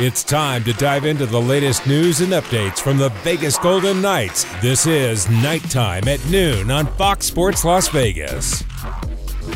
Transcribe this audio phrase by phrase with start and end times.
[0.00, 4.44] It's time to dive into the latest news and updates from the Vegas Golden Knights.
[4.62, 8.62] This is Nighttime at noon on Fox Sports Las Vegas.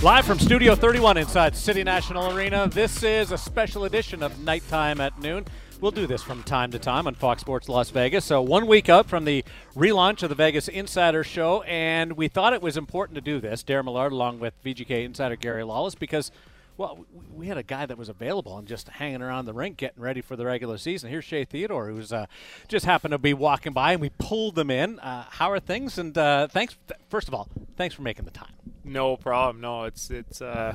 [0.02, 5.00] Live from Studio 31 inside City National Arena, this is a special edition of Nighttime
[5.00, 5.44] at Noon.
[5.80, 8.24] We'll do this from time to time on Fox Sports Las Vegas.
[8.24, 9.44] So, one week up from the
[9.76, 13.62] relaunch of the Vegas Insider Show, and we thought it was important to do this,
[13.62, 16.32] Darren Millard, along with VGK insider Gary Lawless, because
[16.76, 20.02] well, we had a guy that was available and just hanging around the rink getting
[20.02, 21.10] ready for the regular season.
[21.10, 22.26] Here's Shea Theodore, who's uh,
[22.68, 24.98] just happened to be walking by, and we pulled them in.
[24.98, 25.98] Uh, how are things?
[25.98, 26.76] And uh, thanks,
[27.08, 28.54] first of all, thanks for making the time.
[28.84, 29.60] No problem.
[29.60, 30.74] No, it's it's uh,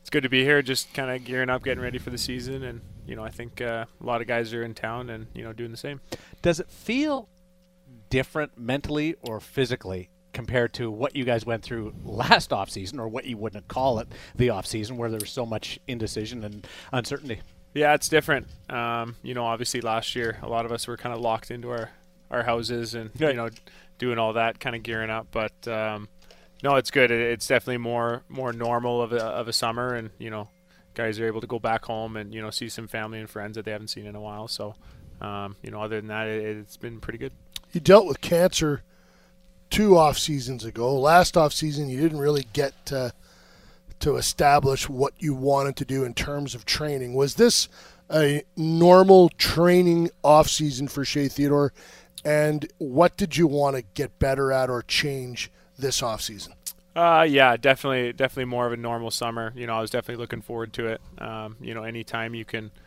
[0.00, 0.62] it's good to be here.
[0.62, 3.60] Just kind of gearing up, getting ready for the season, and you know, I think
[3.60, 6.00] uh, a lot of guys are in town and you know doing the same.
[6.42, 7.28] Does it feel
[8.10, 13.24] different mentally or physically compared to what you guys went through last offseason or what
[13.24, 17.40] you wouldn't call it the offseason where there was so much indecision and uncertainty?
[17.74, 18.48] Yeah, it's different.
[18.68, 21.70] Um, you know, obviously last year a lot of us were kind of locked into
[21.70, 21.90] our,
[22.30, 23.48] our houses and you know
[23.98, 25.28] doing all that, kind of gearing up.
[25.30, 26.08] But um,
[26.62, 27.10] no, it's good.
[27.10, 30.48] It's definitely more more normal of a, of a summer, and you know,
[30.94, 33.54] guys are able to go back home and you know see some family and friends
[33.54, 34.48] that they haven't seen in a while.
[34.48, 34.74] So,
[35.20, 37.32] um, you know, other than that, it, it's been pretty good.
[37.72, 38.82] You dealt with cancer
[39.70, 40.98] two off seasons ago.
[40.98, 43.12] Last off season, you didn't really get to,
[44.00, 47.14] to establish what you wanted to do in terms of training.
[47.14, 47.68] Was this
[48.12, 51.72] a normal training off season for Shea Theodore?
[52.24, 56.52] And what did you want to get better at or change this off season?
[56.94, 59.52] Uh, yeah, definitely, definitely more of a normal summer.
[59.54, 61.00] You know, I was definitely looking forward to it.
[61.18, 62.70] Um, you know, anytime you can–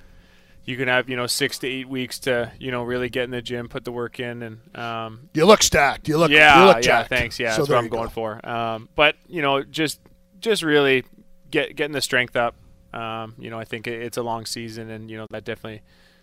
[0.65, 3.31] you can have you know six to eight weeks to you know really get in
[3.31, 6.07] the gym, put the work in, and um, you look stacked.
[6.07, 7.03] You look yeah, you look yeah.
[7.03, 7.39] Thanks.
[7.39, 8.09] Yeah, so that's what I'm going go.
[8.09, 8.49] for.
[8.49, 9.99] Um, but you know, just
[10.39, 11.03] just really
[11.51, 12.55] get getting the strength up.
[12.93, 15.81] Um, you know, I think it's a long season, and you know that definitely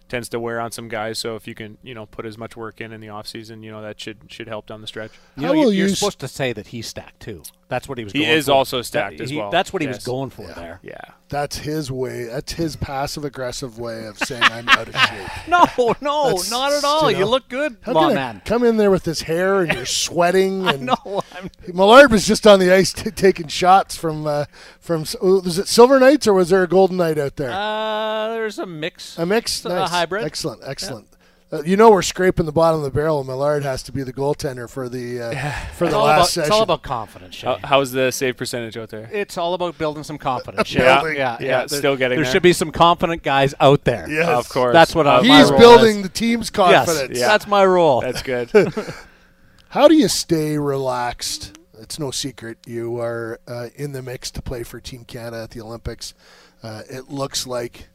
[0.08, 1.18] tends to wear on some guys.
[1.18, 3.62] So if you can, you know, put as much work in in the off season,
[3.62, 5.12] you know, that should should help down the stretch.
[5.36, 7.42] You know, you're, you're supposed to say that he's stacked too.
[7.70, 8.12] That's what he was.
[8.12, 8.52] He is for.
[8.52, 9.48] also stacked that, as he, well.
[9.50, 10.54] That's what he was going for yeah.
[10.54, 10.80] there.
[10.82, 12.24] Yeah, that's his way.
[12.24, 15.28] That's his passive aggressive way of saying I'm out of shape.
[15.48, 17.08] no, no, that's, not at all.
[17.08, 18.42] You, know, you look good, come on, man.
[18.44, 20.66] Come in there with this hair and you're sweating.
[20.66, 21.22] And I know.
[21.36, 21.48] I'm...
[21.72, 24.46] Millard was just on the ice t- taking shots from uh,
[24.80, 25.04] from.
[25.22, 27.52] Was it Silver Knights or was there a Golden Knight out there?
[27.52, 29.16] Uh, there's a mix.
[29.16, 29.64] A mix.
[29.64, 29.88] Nice.
[29.88, 30.24] A hybrid.
[30.24, 30.62] Excellent.
[30.66, 31.06] Excellent.
[31.08, 31.18] Yeah.
[31.52, 33.24] Uh, you know we're scraping the bottom of the barrel.
[33.24, 36.42] Millard has to be the goaltender for the uh, for the last about, session.
[36.42, 37.40] It's all about confidence.
[37.40, 39.10] How, how's the save percentage out there?
[39.12, 40.72] It's all about building some confidence.
[40.74, 41.66] yeah, yeah, yeah, yeah.
[41.66, 42.24] Still getting there.
[42.24, 44.08] There should be some confident guys out there.
[44.08, 44.72] Yes, of course.
[44.72, 46.02] That's what I, he's building.
[46.02, 47.10] The team's confidence.
[47.10, 47.26] Yes, yeah.
[47.26, 48.00] that's my role.
[48.00, 48.50] That's good.
[49.70, 51.58] How do you stay relaxed?
[51.80, 55.50] It's no secret you are uh, in the mix to play for Team Canada at
[55.50, 56.14] the Olympics.
[56.62, 57.88] Uh, it looks like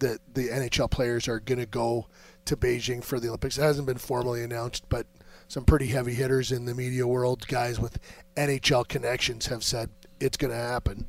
[0.00, 2.06] that the NHL players are going to go
[2.48, 3.58] to Beijing for the Olympics.
[3.58, 5.06] It hasn't been formally announced, but
[5.48, 7.98] some pretty heavy hitters in the media world, guys with
[8.36, 11.06] NHL connections, have said it's going to happen.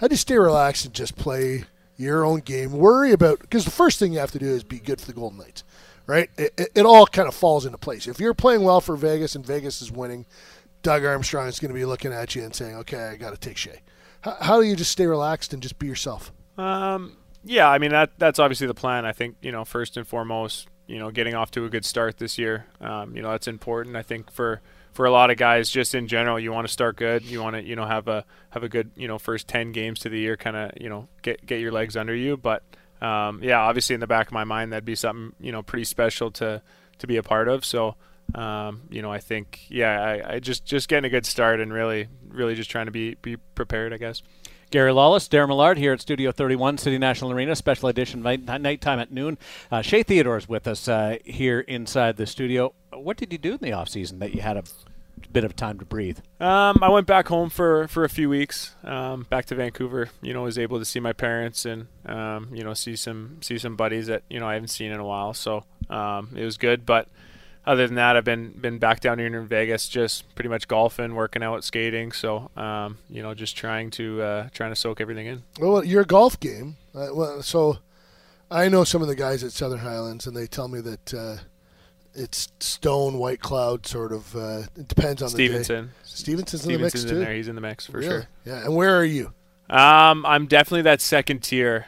[0.00, 1.64] How do you stay relaxed and just play
[1.96, 2.72] your own game?
[2.72, 5.12] Worry about because the first thing you have to do is be good for the
[5.12, 5.62] Golden Knights,
[6.06, 6.30] right?
[6.36, 8.08] It, it, all kind of falls into place.
[8.08, 10.26] If you're playing well for Vegas and Vegas is winning,
[10.82, 13.36] Doug Armstrong is going to be looking at you and saying, "Okay, I got to
[13.38, 13.80] take Shea."
[14.22, 16.32] How, how do you just stay relaxed and just be yourself?
[16.58, 19.04] Um, yeah, I mean that that's obviously the plan.
[19.04, 22.18] I think you know first and foremost, you know, getting off to a good start
[22.18, 22.66] this year.
[22.80, 23.96] Um, you know, that's important.
[23.96, 24.60] I think for
[24.92, 27.24] for a lot of guys, just in general, you want to start good.
[27.24, 30.00] You want to you know have a have a good you know first ten games
[30.00, 32.36] to the year, kind of you know get get your legs under you.
[32.36, 32.62] But
[33.02, 35.84] um, yeah, obviously in the back of my mind, that'd be something you know pretty
[35.84, 36.62] special to
[36.98, 37.64] to be a part of.
[37.64, 37.96] So.
[38.34, 41.70] Um, you know, I think, yeah, I, I just just getting a good start and
[41.70, 44.22] really, really just trying to be be prepared, I guess.
[44.70, 48.98] Gary Lawless, Darren Millard here at Studio 31, City National Arena, special edition night, nighttime
[48.98, 49.38] at noon.
[49.70, 52.74] Uh, Shea Theodore is with us uh, here inside the studio.
[52.92, 54.64] What did you do in the off season that you had a
[55.32, 56.18] bit of time to breathe?
[56.40, 60.10] Um, I went back home for, for a few weeks, um, back to Vancouver.
[60.22, 63.58] You know, was able to see my parents and um, you know see some see
[63.58, 65.34] some buddies that you know I haven't seen in a while.
[65.34, 67.08] So um, it was good, but
[67.66, 71.14] other than that, I've been been back down here in Vegas, just pretty much golfing,
[71.14, 72.12] working out, skating.
[72.12, 75.42] So, um, you know, just trying to uh, trying to soak everything in.
[75.58, 76.76] Well, your golf game.
[76.94, 77.78] Uh, well, so
[78.50, 81.36] I know some of the guys at Southern Highlands, and they tell me that uh,
[82.14, 84.36] it's Stone, Whitecloud, sort of.
[84.36, 85.76] Uh, it depends on Stephenson.
[85.76, 85.88] the day.
[86.04, 87.18] Stephenson's, Stephenson's in the mix in too.
[87.18, 87.34] There.
[87.34, 88.08] He's in the mix for really?
[88.08, 88.28] sure.
[88.44, 89.32] Yeah, and where are you?
[89.70, 91.86] Um, I'm definitely that second tier,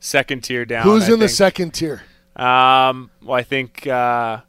[0.00, 0.84] second tier down.
[0.84, 1.20] Who's I in think.
[1.20, 2.02] the second tier?
[2.34, 3.86] Um, well, I think.
[3.86, 4.40] Uh,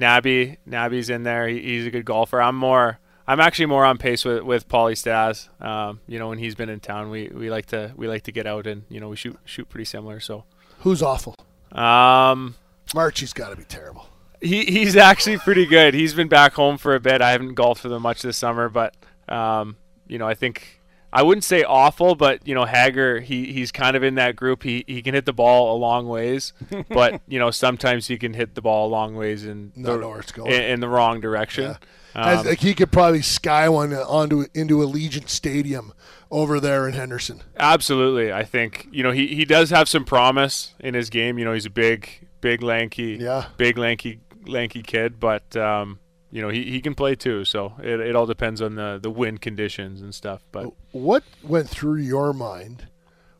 [0.00, 1.46] Nabby, Nabby's in there.
[1.46, 2.40] He, he's a good golfer.
[2.40, 2.98] I'm more.
[3.26, 5.48] I'm actually more on pace with with Paulie Stas.
[5.60, 8.32] Um, you know, when he's been in town, we, we like to we like to
[8.32, 10.18] get out and you know we shoot shoot pretty similar.
[10.18, 10.44] So
[10.80, 11.36] who's awful?
[11.70, 12.56] Um,
[12.94, 14.06] Marchie's got to be terrible.
[14.40, 15.94] he he's actually pretty good.
[15.94, 17.20] He's been back home for a bit.
[17.22, 18.96] I haven't golfed with him much this summer, but
[19.28, 19.76] um,
[20.08, 20.79] you know, I think
[21.12, 24.62] I wouldn't say awful, but you know, Hager, he he's kind of in that group.
[24.62, 26.52] He he can hit the ball a long ways,
[26.88, 29.98] but you know, sometimes he can hit the ball a long ways in Not the,
[29.98, 30.52] know where going.
[30.52, 31.64] in, in the wrong direction.
[31.66, 31.78] Has-
[32.12, 35.92] Um, like he could probably sky one onto into Allegiant Stadium
[36.28, 37.42] over there in Henderson.
[37.56, 41.38] Absolutely, I think you know he, he does have some promise in his game.
[41.38, 43.46] You know he's a big, big, lanky, Yeah.
[43.56, 45.20] big, lanky, lanky kid.
[45.20, 47.44] But um, you know he, he can play too.
[47.44, 50.42] So it, it all depends on the the wind conditions and stuff.
[50.52, 52.88] But What went through your mind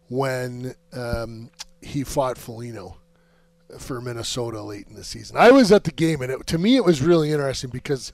[0.08, 1.50] when um,
[1.80, 2.96] he fought Foligno
[3.78, 5.36] for Minnesota late in the season?
[5.36, 8.12] I was at the game, and it, to me, it was really interesting because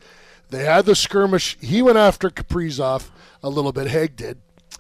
[0.51, 1.57] they had the skirmish.
[1.61, 3.11] He went after Kaprizov
[3.43, 3.89] a little bit.
[3.89, 4.39] Haig did.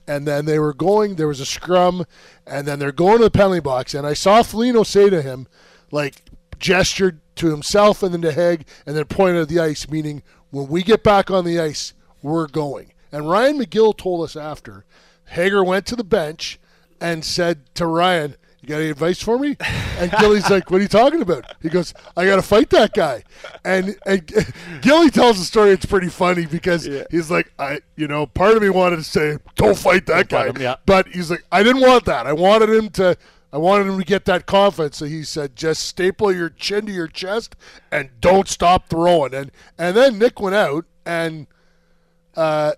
[0.08, 2.04] And then they were going, there was a scrum,
[2.46, 3.92] and then they're going to the penalty box.
[3.92, 5.48] And I saw Foligno say to him,
[5.90, 6.22] like,
[6.58, 10.68] gestured to himself and then to Haig, and then pointed at the ice, meaning, when
[10.68, 11.92] we get back on the ice,
[12.22, 12.92] we're going.
[13.12, 14.84] And Ryan McGill told us after,
[15.26, 16.58] Hager went to the bench
[17.00, 19.56] and said to Ryan, You got any advice for me?
[19.98, 21.44] And Gilly's like, What are you talking about?
[21.60, 23.24] He goes, I got to fight that guy.
[23.64, 24.26] And, and
[24.80, 25.70] Gilly tells the story.
[25.70, 29.38] It's pretty funny because he's like, I, you know, part of me wanted to say,
[29.56, 30.46] Don't fight that guy.
[30.46, 30.76] fight him, yeah.
[30.86, 32.26] But he's like, I didn't want that.
[32.26, 33.16] I wanted him to.
[33.56, 34.98] I wanted him to get that confidence.
[34.98, 37.56] So he said, just staple your chin to your chest
[37.90, 39.32] and don't stop throwing.
[39.32, 41.46] And and then Nick went out and
[42.36, 42.72] uh,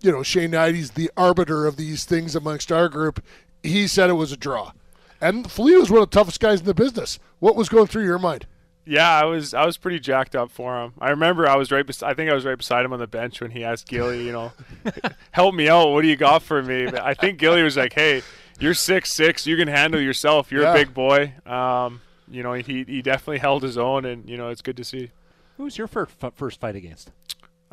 [0.00, 3.22] you know, Shane Hnidy's the arbiter of these things amongst our group.
[3.62, 4.72] He said it was a draw.
[5.20, 7.20] And Foligno was one of the toughest guys in the business.
[7.38, 8.48] What was going through your mind?
[8.88, 10.94] yeah, I was I was pretty jacked up for him.
[10.98, 11.86] I remember I was right.
[11.86, 14.24] Bes- I think I was right beside him on the bench when he asked Gilly,
[14.24, 14.50] you know,
[15.30, 15.90] help me out.
[15.90, 16.86] What do you got for me?
[16.86, 18.22] But I think Gilly was like, Hey,
[18.60, 19.46] you're six six.
[19.46, 20.50] You can handle yourself.
[20.52, 20.72] You're Yeah.
[20.72, 21.34] a big boy.
[21.46, 22.00] Um,
[22.30, 25.10] you know, he he definitely held his own, and you know, it's good to see.
[25.56, 27.10] Who was your first first fight against?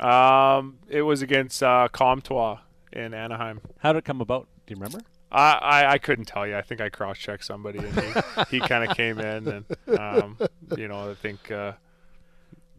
[0.00, 2.58] Um, it was against uh, Comtois
[2.92, 3.60] in Anaheim.
[3.78, 4.46] How did it come about?
[4.66, 5.00] Do you remember?
[5.32, 6.56] I, I, I couldn't tell you.
[6.56, 10.38] I think I cross checked somebody and he, he kind of came in and um,
[10.76, 11.72] you know I think uh,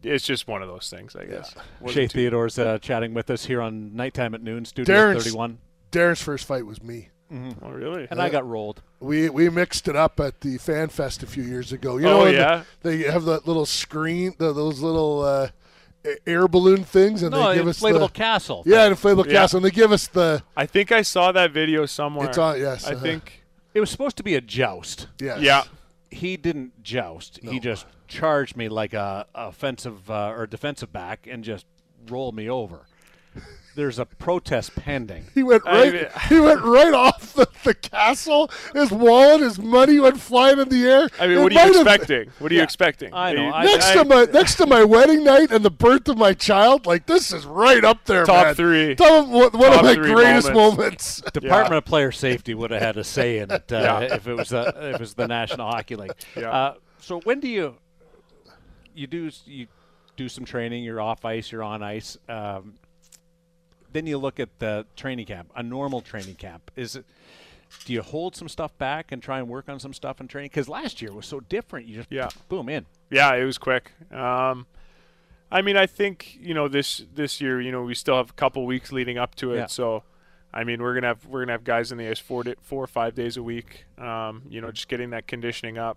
[0.02, 1.54] it's just one of those things I guess.
[1.80, 5.58] Wasn't Shea Theodore's uh, chatting with us here on nighttime at noon, Studio Darren's- 31,
[5.92, 7.10] Darren's first fight was me.
[7.30, 8.08] Oh really?
[8.10, 8.82] and I got rolled.
[9.00, 11.98] We we mixed it up at the Fan Fest a few years ago.
[11.98, 12.62] You Oh, know, when yeah?
[12.82, 15.48] they have that little screen, the, those little uh,
[16.26, 18.62] air balloon things, and No, they give us inflatable the castle.
[18.66, 19.32] yeah, an inflatable Yeah.
[19.32, 22.28] castle, and they give us the I think I saw that video somewhere.
[22.28, 23.02] it's on yes, I uh-huh.
[23.02, 23.44] think
[23.74, 25.08] It was supposed to be a joust.
[25.20, 25.40] yes.
[25.40, 25.64] yeah.
[26.10, 27.38] He didn't joust.
[27.42, 31.66] He just charged me like a offensive uh, or defensive back and just
[32.08, 32.86] rolled me over.
[33.78, 35.26] There's a protest pending.
[35.34, 35.92] He went I right.
[35.92, 38.50] mean- he went right off the, the castle.
[38.74, 41.08] His wallet, his money went flying in the air.
[41.20, 42.32] I mean, It what are might you have- expecting?
[42.40, 43.14] What are you expecting?
[43.14, 46.08] I know, You- I- Next to my next to my wedding night and the birth
[46.08, 48.54] of my child, like this is right up there, Top man.
[48.56, 48.96] three.
[48.96, 51.20] Top of, one one of my greatest moments.
[51.20, 51.20] moments.
[51.32, 54.14] Department of Player Safety would have had a say in it uh, Yeah.
[54.16, 56.10] if it was uh, if it was the National Hockey League.
[56.36, 56.50] Yeah.
[56.50, 57.76] Uh, so when do you
[58.92, 59.68] you do you
[60.16, 60.82] do some training?
[60.82, 61.52] You're off ice.
[61.52, 62.18] You're on ice.
[62.28, 62.74] Um,
[63.92, 65.50] then you look at the training camp.
[65.56, 67.04] A normal training camp is it?
[67.84, 70.48] Do you hold some stuff back and try and work on some stuff in training?
[70.48, 71.86] Because last year was so different.
[71.86, 72.28] You just Yeah.
[72.48, 72.86] boom in.
[73.10, 73.92] Yeah, it was quick.
[74.10, 74.66] Um,
[75.50, 77.60] I mean, I think you know this this year.
[77.60, 79.56] You know, we still have a couple weeks leading up to it.
[79.56, 79.66] Yeah.
[79.66, 80.02] So,
[80.52, 82.86] I mean, we're gonna have we're gonna have guys in the ice four four or
[82.86, 83.86] five days a week.
[83.96, 85.96] Um, you know, just getting that conditioning up.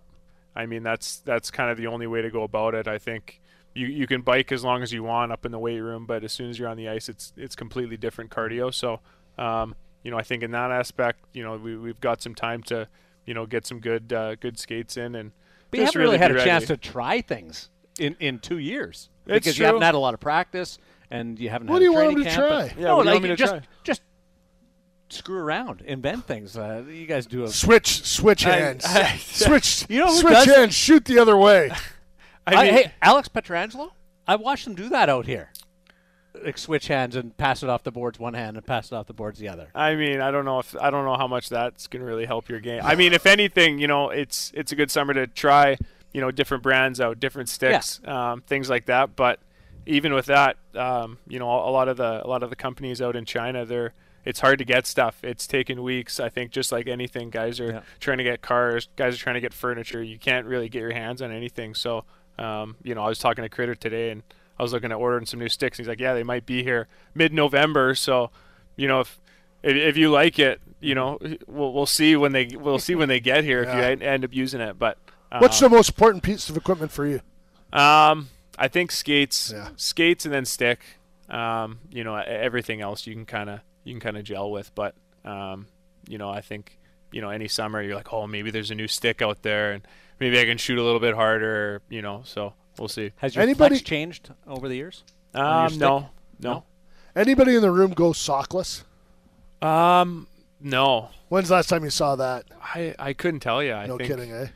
[0.56, 2.88] I mean, that's that's kind of the only way to go about it.
[2.88, 3.40] I think
[3.74, 6.24] you you can bike as long as you want up in the weight room, but
[6.24, 8.72] as soon as you're on the ice, it's it's completely different cardio.
[8.72, 9.00] So,
[9.38, 12.62] um, you know, I think in that aspect, you know, we we've got some time
[12.64, 12.88] to
[13.26, 15.32] you know get some good uh, good skates in and.
[15.70, 19.08] But you haven't really had be a chance to try things in, in two years
[19.24, 20.78] It's because you haven't had a lot of practice
[21.10, 22.64] and you haven't What had do a you want training to try?
[22.76, 23.62] Yeah, no, what do you like want me to just try?
[23.82, 24.02] just
[25.08, 26.58] screw around, invent things.
[26.58, 28.84] Uh, you guys do a Switch, switch I- hands.
[28.84, 30.74] I- switch, You know who switch does- hands.
[30.74, 31.70] Shoot the other way.
[32.46, 33.90] I mean, hey, Alex Pietrangelo,
[34.26, 35.50] I watched him do that out here.
[36.44, 39.06] Like switch hands and pass it off the boards one hand and pass it off
[39.06, 39.68] the boards the other.
[39.74, 42.48] I mean, I don't know if I don't know how much that's gonna really help
[42.48, 42.80] your game.
[42.82, 45.76] I mean, if anything, you know, it's it's a good summer to try,
[46.12, 49.14] you know, different brands out, different sticks, um, things like that.
[49.14, 49.40] But
[49.84, 53.02] even with that, um, you know, a lot of the a lot of the companies
[53.02, 53.92] out in China, they're
[54.24, 55.22] it's hard to get stuff.
[55.22, 56.18] It's taken weeks.
[56.18, 57.80] I think just like anything, guys are Yeah.
[58.00, 60.02] trying to get cars, guys are trying to get furniture.
[60.02, 61.74] You can't really get your hands on anything.
[61.74, 62.04] So,
[62.38, 64.22] um, you know, I was talking to Critter today and.
[64.58, 65.78] I was looking at ordering some new sticks.
[65.78, 68.30] He's like, "Yeah, they might be here mid-November." So,
[68.76, 69.18] you know, if
[69.62, 73.08] if, if you like it, you know, we'll, we'll see when they we'll see when
[73.08, 74.78] they get here if you end up using it.
[74.78, 74.98] But
[75.38, 77.22] What's the most important piece of equipment for you?
[77.72, 79.70] Um, I think skates, Yeah.
[79.76, 80.80] skates, and then stick.
[81.30, 84.72] Um, you know, everything else you can kind of you can kind of gel with,
[84.74, 85.66] but um,
[86.06, 86.78] you know, I think
[87.10, 89.88] you know any summer you're like, oh, maybe there's a new stick out there, and
[90.22, 91.82] maybe I can shoot a little bit harder.
[91.90, 93.12] You know, so we'll see.
[93.16, 95.04] Has your Anybody- flex changed over the years?
[95.34, 95.80] Um, stick?
[95.80, 96.08] no,
[96.40, 96.64] no,
[97.16, 98.84] Anybody in the room go sockless?
[99.60, 100.26] um,
[100.60, 101.08] no.
[101.28, 102.44] When's the last time you saw that?
[102.62, 103.72] I, I couldn't tell you.
[103.72, 104.48] I no think kidding, eh?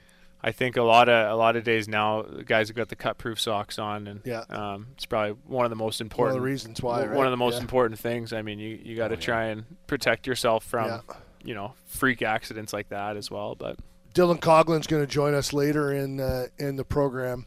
[0.42, 3.18] I think a lot of a lot of days now, guys have got the cut
[3.18, 4.44] proof socks on, and Yeah.
[4.50, 7.25] um, it's probably one of the most One of important the reasons why, one right?
[7.25, 7.61] of the most Yeah.
[7.62, 8.32] important things.
[8.32, 11.00] I mean, you you got to try and protect yourself from Yeah.
[11.42, 13.54] you know freak accidents like that as well.
[13.56, 13.78] But
[14.16, 17.44] Dylan Coghlan's going to join us later in uh, in the program.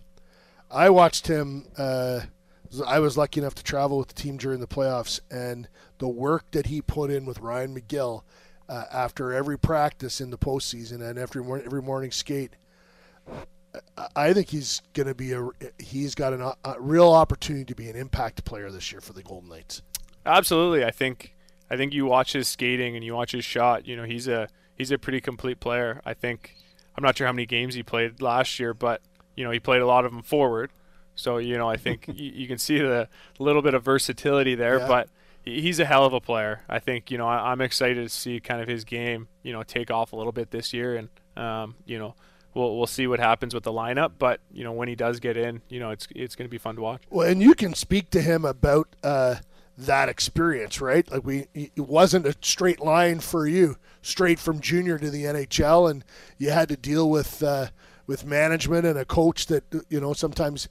[0.70, 1.66] I watched him.
[1.76, 2.22] Uh,
[2.86, 6.52] I was lucky enough to travel with the team during the playoffs, and the work
[6.52, 8.22] that he put in with Ryan McGill
[8.70, 12.56] uh, after every practice in the postseason and after mor- every morning skate.
[13.98, 15.50] I- I think he's going to be a.
[15.80, 19.24] He's got an, a real opportunity to be an impact player this year for the
[19.24, 19.82] Golden Knights.
[20.26, 21.34] absolutely, I think
[21.72, 23.88] I think you watch his skating and you watch his shot.
[23.88, 24.48] You know, he's a
[24.80, 26.02] he's a pretty complete player.
[26.06, 26.56] I think
[26.96, 29.02] I'm not sure how many games he played last year, but
[29.36, 30.72] you know he played a lot of them forward.
[31.16, 33.08] So you know I think you, you can see the
[33.38, 34.88] little bit of versatility there, Yeah.
[34.88, 35.10] but
[35.46, 36.62] he's a hell of a player.
[36.68, 39.62] I think you know I, I'm excited to see kind of his game you know
[39.64, 42.16] take off a little bit this year, and um, you know
[42.54, 44.14] we'll we'll see what happens with the lineup.
[44.18, 46.58] But you know when he does get in, you know it's it's going to be
[46.58, 47.04] fun to watch.
[47.10, 49.36] Well, and you can speak to him about uh,
[49.78, 51.10] that experience, right?
[51.10, 55.90] Like we, it wasn't a straight line for you, straight from junior to the NHL,
[55.90, 56.04] and
[56.38, 57.68] you had to deal with uh,
[58.08, 60.68] with management and a coach that you know sometimes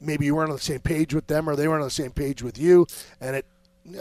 [0.00, 2.10] maybe you weren't on the same page with them or they weren't on the same
[2.12, 2.86] page with you,
[3.20, 3.46] and it.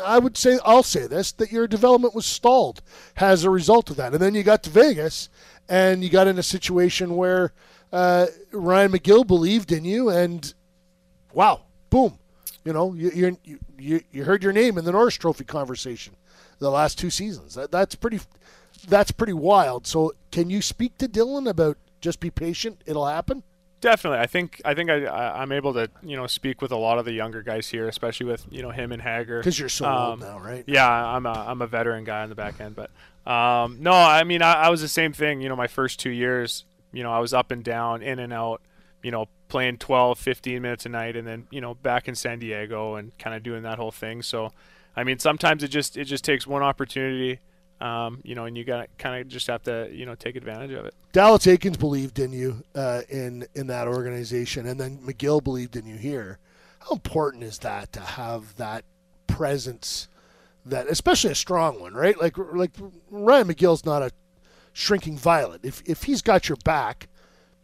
[0.04, 2.82] I would say I'll say this that your development was stalled
[3.18, 5.30] as a result of that, and then you got to Vegas,
[5.70, 7.54] and you got in a situation where
[7.94, 10.54] uh, Ryan McGill believed in you, and
[11.34, 12.18] wow, boom,
[12.64, 13.38] you know, you you
[13.78, 16.16] you- you, heard your name in the Norris Trophy conversation
[16.60, 17.56] the last two seasons.
[17.56, 18.20] That, that's pretty
[18.88, 19.88] that's pretty wild.
[19.88, 23.44] So, can you speak to Dylan about just be patient, it'll happen?
[23.82, 26.78] Definitely, I think I think I, I I'm able to you know speak with a
[26.78, 29.40] lot of the younger guys here, especially with you know him and Hager.
[29.40, 30.64] Because you're so old Um, now, right?
[30.66, 32.90] Yeah, I'm a I'm a veteran guy on the back end, but
[33.30, 35.42] um, no, I mean I, I was the same thing.
[35.42, 38.34] You know, my first two years, you know, I was up and down, in and
[38.34, 38.62] out.
[39.04, 42.40] You know, playing 12, 15 minutes a night, and then you know back in San
[42.40, 44.24] Diego and kind of doing that whole thing.
[44.24, 44.52] So,
[44.96, 47.40] I mean, sometimes it just it just takes one opportunity,
[47.86, 50.72] um, you know, and you got kind of just have to you know take advantage
[50.72, 50.96] of it.
[51.12, 55.86] Dallas Eakins believed in you uh, in in that organization, and then McGill believed in
[55.86, 56.40] you here.
[56.80, 58.86] How important is that to have that
[59.28, 60.08] presence,
[60.66, 62.20] that especially a strong one, right?
[62.20, 62.72] Like like
[63.12, 64.12] Ryan McGill's not a
[64.74, 65.62] shrinking violet.
[65.64, 67.08] If if he's got your back,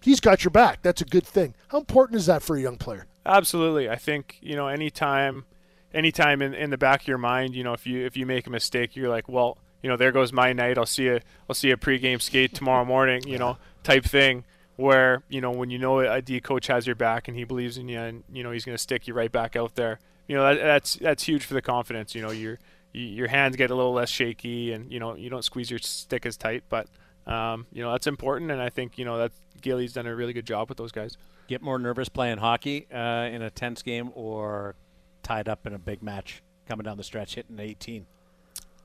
[0.01, 0.84] he's got your back.
[0.84, 1.56] That's a good thing.
[1.70, 3.08] How important is that for a young player?
[3.25, 3.90] Absolutely.
[3.90, 5.46] I think, you know, anytime
[5.94, 8.46] anytime in, in the back of your mind, you know, if you if you make
[8.46, 10.78] a mistake, you're like, well, you know, there goes my night.
[10.78, 14.44] I'll see a I'll see a pregame skate tomorrow morning, you know, type thing
[14.76, 17.78] where, you know, when you know a D coach has your back and he believes
[17.78, 20.00] in you and, you know, he's going to stick you right back out there.
[20.28, 22.60] You know, that, that's that's huge for the confidence, you know, your
[22.94, 26.26] your hands get a little less shaky and, you know, you don't squeeze your stick
[26.26, 26.88] as tight, but
[27.28, 30.34] um, you know, that's important and I think, you know, that Gilly's done a really
[30.34, 31.18] good job with those guys.
[31.48, 34.76] Get more nervous playing hockey uh, in a tense game or
[35.24, 38.06] tied up in a big match coming down the stretch hitting 18.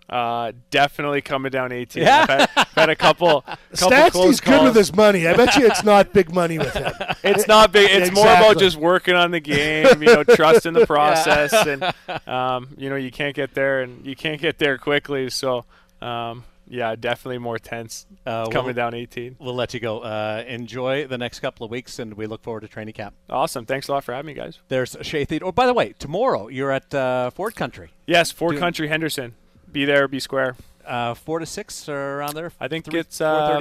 [0.09, 2.03] Uh, definitely coming down 18.
[2.03, 2.21] Yeah.
[2.21, 5.27] I've, had, I've had a couple, couple Statsy's close good with his money.
[5.27, 6.93] I bet you it's not big money with him.
[7.25, 7.91] It's not big.
[7.91, 11.83] It's more about just working on the game, you know, trusting the process, and
[12.29, 15.29] um, you know, you can't get there, and you can't get there quickly.
[15.29, 15.65] So,
[16.01, 19.37] um, yeah, definitely more tense Uh, coming we'll, down 18.
[19.41, 20.01] we'll let you go.
[20.01, 23.15] Uh, enjoy the next couple of weeks, and we look forward to training camp.
[23.29, 23.67] Awesome.
[23.67, 24.61] Thanks a lot for having me, guys.
[24.69, 25.49] There's Shea Theodore.
[25.49, 27.91] Oh, by the way, tomorrow you're at uh, Ford Country.
[28.07, 29.35] Yes, Ford Do- Country Henderson.
[29.77, 30.57] Be there, be square.
[30.87, 32.51] Uh, four to six or around there.
[32.59, 33.59] I think Three- it's uh,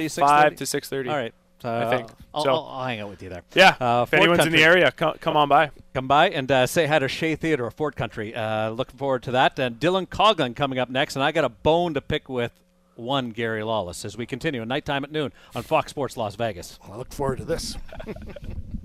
[0.54, 0.56] 6:30?
[0.56, 1.10] to 6:30.
[1.10, 1.34] All right.
[1.62, 2.08] Uh, I think.
[2.32, 3.42] I'll, So- I'll, I'll hang out with you there.
[3.52, 3.74] Yeah.
[3.78, 4.54] Uh, if Ford anyone's Country.
[4.54, 5.70] in the area, come, come on by.
[5.92, 8.34] Come by and uh, say hi to Shea Theodore or Ford Country.
[8.34, 9.58] Uh, looking forward to that.
[9.58, 11.16] And Dylan Coghlan coming up next.
[11.16, 12.52] And I got a bone to pick with
[12.94, 16.78] one Gary Lawless as we continue at nighttime at noon on Fox Sports Las Vegas.
[16.90, 17.76] I look forward to this.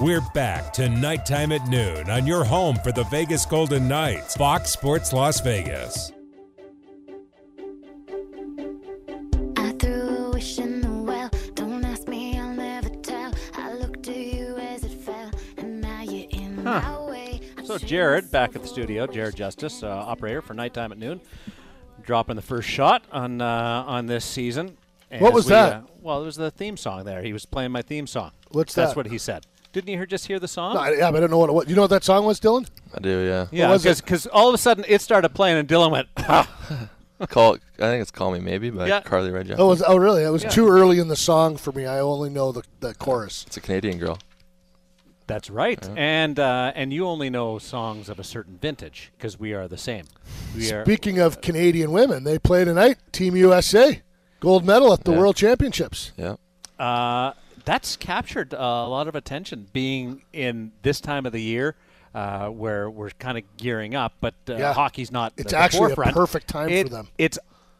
[0.00, 4.70] We're back to nighttime at noon on your home for the Vegas Golden Knights, Fox
[4.70, 6.12] Sports Las Vegas.
[9.56, 11.30] I threw a wish in the well.
[11.54, 13.32] Don't ask me, I'll never tell.
[13.54, 17.40] I looked to you as it fell, and now you're in my way.
[17.56, 21.20] I'm So Jared back at the studio, Jared Justice, uh, operator for nighttime at noon,
[22.02, 24.76] dropping the first shot on uh, on this season.
[25.14, 25.72] And What was we, that?
[25.72, 27.22] uh, well, it was the theme song there.
[27.22, 28.32] He was playing my theme song.
[28.50, 28.96] What's That's that?
[28.96, 29.46] what he said.
[29.72, 30.74] Didn't you hear, just hear the song?
[30.74, 31.68] No, I- yeah, but I don't know what it was.
[31.68, 32.68] You know what that song was, Dylan?
[32.92, 33.46] I do, yeah.
[33.52, 36.88] yeah, because all of a sudden it started playing and Dylan went, "Ah."
[37.28, 37.54] Call.
[37.54, 39.00] I think it's "Call Me Maybe" by Yeah.
[39.00, 39.56] Carly Rae Jepsen.
[39.58, 40.24] Oh, was, oh really?
[40.24, 40.50] It was Yeah.
[40.50, 41.86] too early in the song for me.
[41.86, 43.44] I only know the, the chorus.
[43.46, 44.18] It's a Canadian girl.
[45.26, 45.88] That's right.
[45.96, 49.78] And uh, and you only know songs of a certain vintage because we are the
[49.78, 50.04] same.
[50.56, 50.84] We are.
[50.84, 52.98] Speaking of Canadian women, they play tonight.
[53.12, 54.02] Team USA,
[54.40, 55.18] gold medal at the Yeah.
[55.18, 56.12] World Championships.
[56.16, 56.36] Yeah.
[56.78, 57.32] Uh,
[57.64, 61.76] that's captured uh, a lot of attention being in this time of the year
[62.14, 64.72] uh, where we're kind of gearing up, but uh, Yeah.
[64.74, 65.32] hockey's not.
[65.36, 67.08] It's the actually a perfect time for them.
[67.18, 67.38] It's,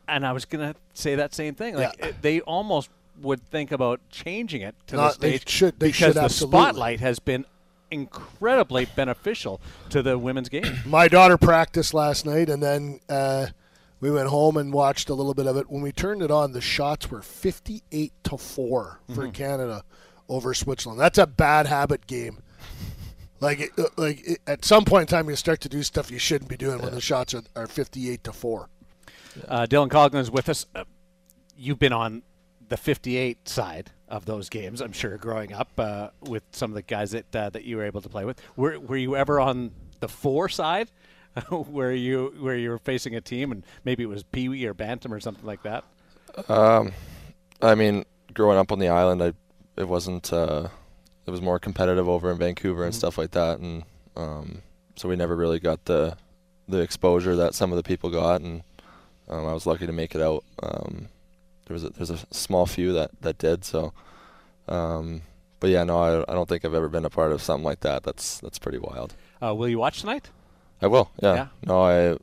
[0.09, 1.75] and I was gonna say that same thing.
[1.77, 2.07] Like Yeah.
[2.09, 2.89] it- they almost
[3.21, 7.01] would think about changing it to Not- the they should- they because should the spotlight
[7.01, 7.45] has been
[7.91, 10.81] incredibly beneficial to the women's game.
[10.85, 13.47] My daughter practiced last night, and then uh,
[14.05, 15.71] we went home and watched a little bit of it.
[15.71, 19.15] When we turned it on, the shots were fifty-eight to 4 Mm-hmm.
[19.15, 19.83] for Canada
[20.29, 21.01] over Switzerland.
[21.01, 22.41] That's a bad habit game.
[23.41, 26.11] Like, it, uh, like it, at some point in time, you start to do stuff
[26.11, 28.69] you shouldn't be doing when the shots are, are fifty-eight to four.
[29.49, 30.67] Uh, Dylan Coghlan is with us.
[30.75, 30.85] Uh,
[31.57, 32.23] you've been on
[32.69, 36.83] the 58 side of those games, I'm sure, growing up uh, with some of the
[36.83, 38.39] guys that uh, that you were able to play with.
[38.55, 39.71] Were Were you ever on
[40.01, 40.91] the four side,
[41.51, 44.75] where you where you were facing a team and maybe it was Pee Wee or
[44.75, 45.85] Bantam or something like that?
[46.49, 46.93] Um,
[47.63, 49.33] I mean, growing up on the island, I
[49.77, 50.33] it wasn't.
[50.33, 50.69] Uh,
[51.27, 53.85] it was more competitive over in Vancouver and stuff like that, and
[54.17, 54.63] um,
[54.97, 56.17] so we never really got the
[56.69, 58.63] the exposure that some of the people got, and
[59.29, 60.45] um, I was lucky to make it out.
[60.63, 61.09] Um,
[61.67, 63.65] there was a, there's a small few that that did.
[63.65, 63.93] So,
[64.69, 65.23] um,
[65.61, 67.81] but yeah, no, I, I don't think I've ever been a part of something like
[67.81, 68.03] that.
[68.03, 69.15] That's that's pretty wild.
[69.43, 70.31] Uh, will you watch tonight?
[70.83, 71.11] I will.
[71.23, 71.35] Yeah.
[71.35, 71.47] Yeah.
[71.65, 72.17] No, I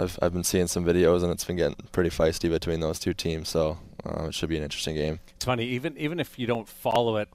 [0.00, 3.14] I've I've been seeing some videos and it's been getting pretty feisty between those two
[3.14, 3.48] teams.
[3.48, 5.20] So uh, it should be an interesting game.
[5.36, 7.28] It's funny, even even if you don't follow it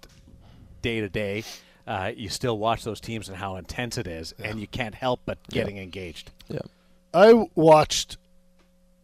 [0.81, 1.43] day to day,
[1.87, 5.21] uh, you still watch those teams and how intense it is, and you can't help
[5.25, 6.31] but getting engaged.
[6.47, 6.59] Yeah.
[7.13, 8.17] I watched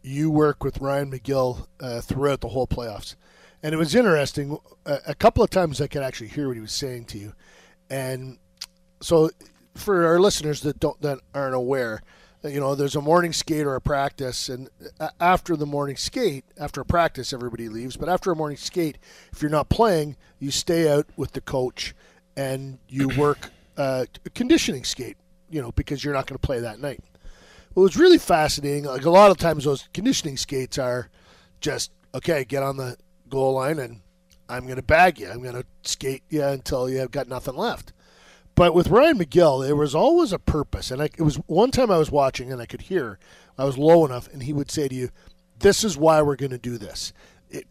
[0.01, 3.15] you work with Ryan McGill uh, throughout the whole playoffs,
[3.61, 4.57] and it was interesting.
[4.85, 7.33] A, a couple of times I could actually hear what he was saying to you,
[7.89, 8.37] and
[9.01, 9.29] so
[9.79, 12.01] for our listeners that don't that aren't aware,
[12.43, 14.69] you know, there's a morning skate or a practice, and
[15.19, 17.97] after the morning skate, after a practice, everybody leaves.
[17.97, 18.97] But after a morning skate,
[19.31, 21.93] if you're not playing, you stay out with the coach
[22.37, 25.17] and you work uh, a conditioning skate.
[25.51, 27.03] You know, because you're not going to play that night.
[27.73, 31.09] What was really fascinating, like a lot of times those conditioning skates are
[31.59, 32.97] just okay, get on the
[33.29, 34.01] goal line and
[34.47, 35.29] I'm going to bag you.
[35.29, 37.93] I'm going to skate you until you've got nothing left.
[38.59, 41.89] But with Ryan McGill, there was always a purpose, and I, it was one time
[41.89, 43.17] I was watching and I could hear
[43.57, 45.11] I was low enough, and he would say to you,
[45.57, 47.13] "This is why we're going to do this.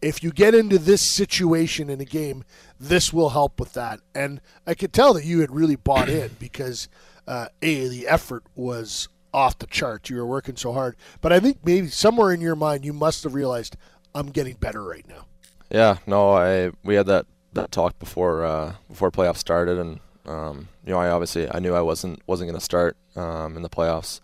[0.00, 2.42] If you get into this situation in a game,
[2.80, 6.30] this will help with that." And I could tell that you had really bought in
[6.40, 6.88] because
[7.26, 10.08] uh, a the effort was off the charts.
[10.08, 13.24] You were working so hard, but I think maybe somewhere in your mind you must
[13.24, 13.76] have realized
[14.14, 15.26] I'm getting better right now.
[15.70, 20.68] Yeah, no, I we had that that talk before uh, before playoffs started, and um,
[20.84, 23.70] you know, I obviously I knew I wasn't wasn't going to start um, in the
[23.70, 24.20] playoffs.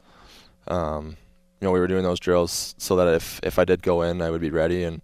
[0.69, 1.17] Um,
[1.61, 4.21] you know, we were doing those drills so that if if I did go in,
[4.21, 5.01] I would be ready, and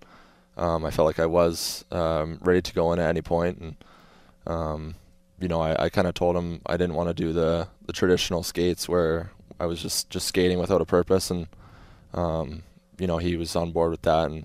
[0.59, 3.59] um, I felt like I was um, ready to go in at any point.
[3.59, 3.77] and
[4.47, 4.95] um,
[5.41, 7.95] you know, I, I kind of told him I didn't want to do the the
[7.95, 11.47] traditional skates where I was just just skating without a purpose, and
[12.99, 14.45] you know, he was on board with that, and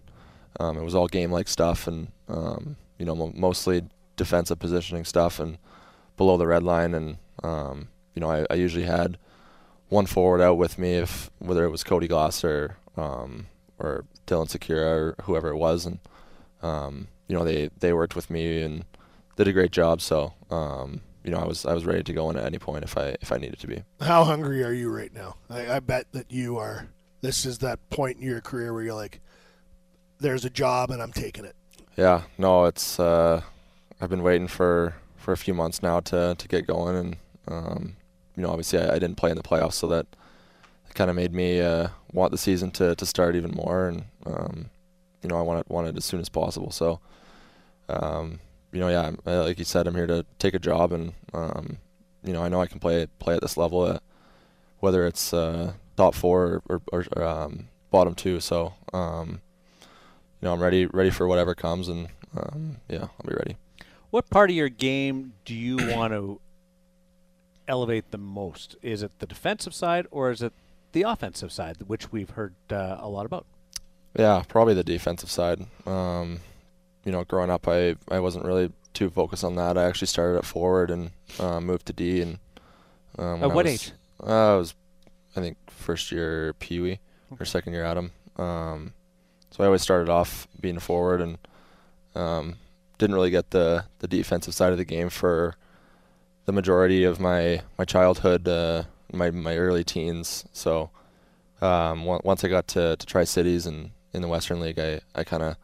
[0.78, 3.84] it was all game like stuff, and you know, mo- mostly
[4.16, 5.58] defensive positioning stuff, and
[6.18, 9.18] below the red line, and um, you know, I, I usually had
[9.90, 13.48] one forward out with me if whether it was Cody Glasser um,
[13.78, 16.00] or Dylan Sikura or whoever it was, and
[16.62, 18.86] um, you know, they they worked with me and
[19.36, 20.02] did a great job.
[20.02, 22.84] So um, you know, I was I was ready to go in at any point
[22.84, 23.84] if I if I needed to be.
[24.00, 25.38] How hungry are you right now?
[25.50, 26.88] I, I bet that you are.
[27.22, 29.20] This is that point in your career where you're like,
[30.20, 31.56] "There's a job and I'm taking it."
[31.98, 33.42] Yeah, no, it's uh,
[34.02, 34.96] I've been waiting for,
[35.26, 37.96] for a few months now to, to get going, and um,
[38.38, 40.06] you know, obviously I, I didn't play in the playoffs, so that
[40.94, 44.70] kind of made me uh, want the season to, to start even more, and um,
[45.24, 46.70] you know, I wanted wanted as soon as possible.
[46.70, 47.00] So,
[47.90, 48.40] um,
[48.72, 51.80] you know, yeah, like you said, I'm here to take a job, and um,
[52.24, 54.00] you know, I know I can play play at this level,
[54.80, 58.40] whether it's uh, top four or, or, or um, bottom two.
[58.40, 58.76] So.
[58.94, 59.42] Um,
[60.42, 62.10] you know, I'm ready ready for whatever comes, and
[62.88, 63.56] yeah, I'll be ready.
[64.16, 66.40] What part of your game do you want to
[67.68, 68.78] elevate the most?
[68.82, 70.54] Is it the defensive side or is it
[70.94, 73.46] the offensive side, which we've heard uh, a lot about?
[74.18, 75.66] Yeah, probably the defensive side.
[75.86, 76.40] Um,
[77.04, 79.78] you know, growing up, I I wasn't really too focused on that.
[79.78, 82.22] I actually started at forward and uh, moved to D.
[82.22, 82.40] And
[83.20, 83.92] um, At I what was- age?
[84.26, 84.76] Uh, I was,
[85.36, 87.00] I think, first year Pee Wee
[87.38, 88.14] or second year Adam.
[88.38, 88.94] Um,
[89.52, 91.38] so I always started off being a forward and
[92.16, 92.56] um,
[92.98, 95.56] didn't really get the the defensive side of the game for
[96.46, 100.46] the majority of my my childhood, uh, my my early teens.
[100.54, 100.90] So
[101.62, 105.02] um, on- once I got to to Tri Cities and in the Western League, I
[105.14, 105.56] I kind of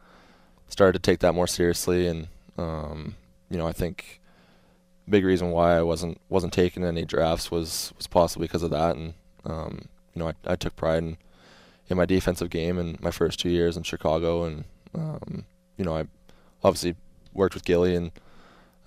[0.68, 3.16] started to take that more seriously, and um,
[3.50, 4.20] you know I think
[5.08, 8.96] big reason why I wasn't wasn't taking any drafts was was possibly because of that,
[8.96, 9.14] and
[9.44, 11.16] um, you know I, I took pride in
[11.88, 14.64] in my defensive game in my first two years in Chicago, and
[14.94, 15.44] um,
[15.76, 16.06] you know I
[16.64, 16.94] obviously
[17.32, 18.12] worked with Gilly and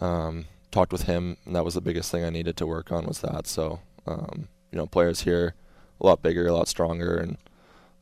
[0.01, 3.05] um, talked with him, and that was the biggest thing I needed to work on
[3.05, 3.47] was that.
[3.47, 5.55] So um, you know players here
[6.01, 7.37] a lot bigger, a lot stronger, and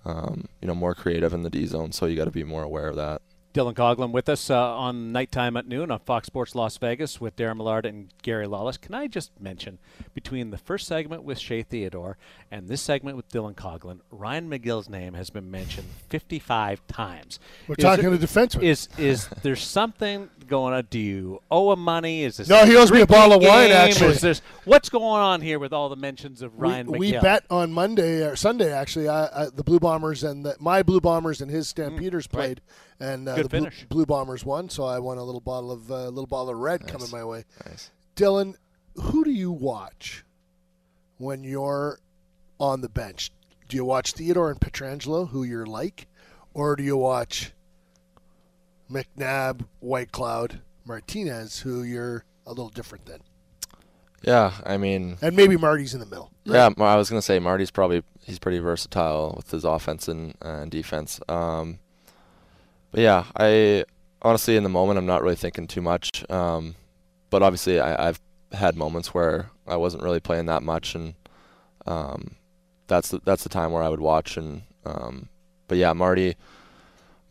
[0.06, 2.64] um, you know more creative in the D zone, so you got to be more
[2.64, 3.22] aware of that.
[3.54, 7.36] Dylan Coghlan with us uh, on Nighttime at Noon on Fox Sports Las Vegas with
[7.36, 8.78] Darren Millard and Gary Lawless.
[8.78, 9.78] Can I just mention,
[10.16, 12.18] between the first segment with Shea Theodore
[12.50, 17.40] and this segment with Dylan Coghlan, Ryan McGill's name has been mentioned 55 times.
[17.68, 18.64] We're Is talking it- to defenseman.
[18.64, 20.88] Is is there something going on?
[20.90, 22.24] Do you owe him money?
[22.24, 24.12] Is this No, he owes me a bottle of wine, actually.
[24.12, 27.44] Is this, what's going on here with all the mentions of Ryan we, we bet
[27.50, 29.10] on Monday or Sunday actually.
[29.10, 32.62] I, I, the Blue Bombers and the, my Blue Bombers and his Stampeders played,
[33.00, 33.70] and uh, the Blue.
[33.90, 34.70] Blue Bombers won.
[34.70, 37.46] So I won a little bottle of uh, little bottle of red coming my way.
[37.66, 37.90] Nice.
[38.16, 38.56] Dylan,
[38.96, 40.24] who do you watch
[41.18, 42.00] when you're
[42.60, 43.32] on the bench?
[43.68, 46.08] Do you watch Theodore and Pietrangelo, who you're like,
[46.54, 47.54] or do you watch
[48.92, 53.22] McNabb, Whitecloud, Martinez, who you're a little different than,
[54.22, 56.32] Yeah, I mean, and maybe Marty's in the middle?
[56.46, 60.70] Yeah, I was gonna say Marty's probably he's pretty versatile with his offense and, and
[60.70, 61.20] defense.
[61.28, 61.80] Um,
[62.92, 63.86] but yeah, I
[64.22, 66.30] honestly in the moment I'm not really thinking too much.
[66.30, 66.76] Um,
[67.30, 71.16] but obviously I, I've had moments where I wasn't really playing that much, and
[71.86, 72.36] um,
[72.88, 74.38] that's the, that's the time where I would watch.
[74.38, 75.30] And um,
[75.68, 76.36] but yeah, Marty,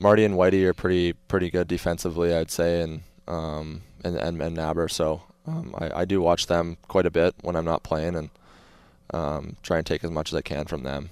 [0.02, 4.56] Marty and Whitey are pretty pretty good defensively, I'd say, and um, and and, and
[4.56, 4.90] Nabber.
[4.90, 8.30] So um, I, I do watch them quite a bit when I'm not playing, and
[9.14, 11.10] um, try and take as much as I can from them.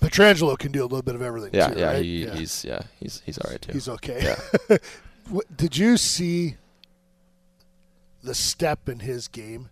[0.00, 1.50] Pietrangelo can do a little bit of everything.
[1.52, 2.04] Yeah, too, yeah, right?
[2.04, 3.72] he, he's yeah, he's he's all right too.
[3.72, 4.36] He's okay.
[4.68, 4.76] Yeah.
[5.56, 6.56] Did you see
[8.22, 9.70] the step in his game?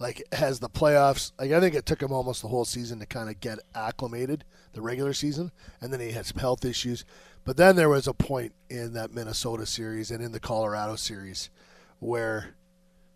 [0.00, 1.32] Like, has the playoffs?
[1.40, 4.44] Like, I think it took him almost the whole season to kind of get acclimated,
[4.72, 7.04] the regular season, and then he had some health issues.
[7.48, 11.48] But then there was a point in that Minnesota series and in the Colorado series
[11.98, 12.50] where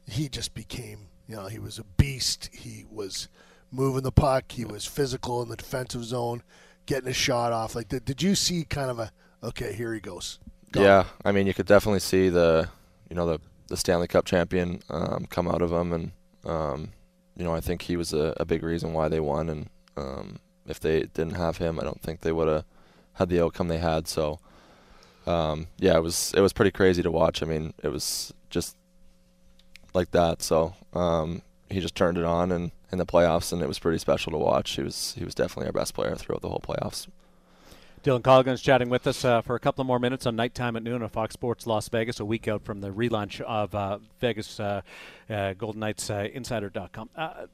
[0.07, 2.49] he just became, you know, he was a beast.
[2.51, 3.29] He was
[3.71, 4.53] moving the puck.
[4.53, 6.43] He was physical in the defensive zone,
[6.87, 7.75] getting a shot off.
[7.75, 9.75] Like, did, did you see kind of a okay?
[9.75, 10.39] Here he goes.
[10.71, 10.83] Go.
[10.83, 12.71] Yeah, I mean, you could definitely see the,
[13.11, 16.13] you know, the the Stanley Cup champion um, come out of him, and
[16.47, 16.93] um,
[17.37, 19.51] you know, I think he was a, a big reason why they won.
[19.51, 19.69] And
[19.99, 22.65] um, if they didn't have him, I don't think they would have
[23.15, 24.09] had the outcome they had.
[24.09, 24.41] So,
[25.27, 27.43] um, yeah, it was it was pretty crazy to watch.
[27.43, 28.77] I mean, it was just
[29.95, 30.43] like that.
[30.43, 33.99] So um, he just turned it on and in the playoffs, and it was pretty
[33.99, 34.73] special to watch.
[34.73, 37.09] He was he was definitely our best player throughout the whole playoffs.
[38.03, 40.83] Dylan Coghlan's chatting with us uh, for a couple of more minutes on nighttime at
[40.83, 44.59] noon on Fox Sports Las Vegas, a week out from the relaunch of uh, Vegas
[44.59, 44.83] uh,
[45.31, 47.11] uh, Golden Knights uh, Insider.com.
[47.15, 47.47] Uh,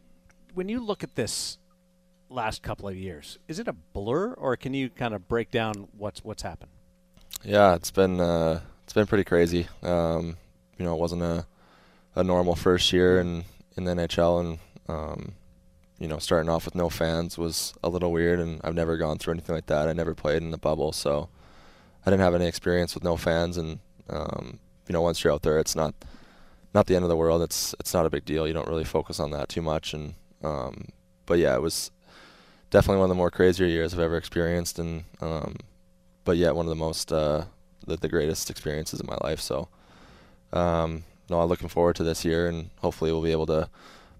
[0.54, 1.58] when you look at this
[2.28, 5.88] last couple of years, is it a blur, or can you kind of break down
[5.96, 6.70] what's what's happened?
[7.44, 9.68] Yeah, it's been uh, it's been pretty crazy.
[9.82, 10.36] Um,
[10.78, 11.46] you know, it wasn't a
[12.14, 13.44] a normal first year in
[13.76, 15.34] in the NHL, and um,
[15.98, 18.40] you know, starting off with no fans was a little weird.
[18.40, 19.88] And I've never gone through anything like that.
[19.88, 21.28] I never played in the bubble, so
[22.04, 23.56] I didn't have any experience with no fans.
[23.56, 25.94] And um, you know, once you're out there, it's not
[26.74, 27.42] not the end of the world.
[27.42, 28.46] It's it's not a big deal.
[28.46, 29.94] You don't really focus on that too much.
[29.94, 30.88] And um,
[31.26, 31.90] but yeah, it was
[32.70, 35.56] definitely one of the more crazier years I've ever experienced, and um,
[36.24, 37.44] but yet one of the most uh,
[37.86, 39.40] the, the greatest experiences in my life.
[39.40, 39.68] So,
[40.52, 43.68] um, no, I'm looking forward to this year, and hopefully we'll be able to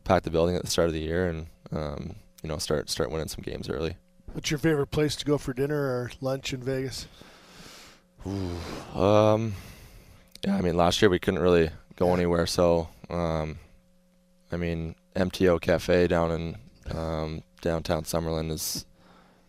[0.04, 3.10] pack the building at the start of the year, and um, you know start start
[3.10, 3.96] winning some games early.
[4.32, 7.06] What's your favorite place to go for dinner or lunch in Vegas?
[8.94, 9.54] Um,
[10.44, 13.58] yeah, I mean last year we couldn't really go anywhere, so um,
[14.52, 16.56] I mean MTO Cafe down in
[16.96, 18.84] um, downtown Summerlin is.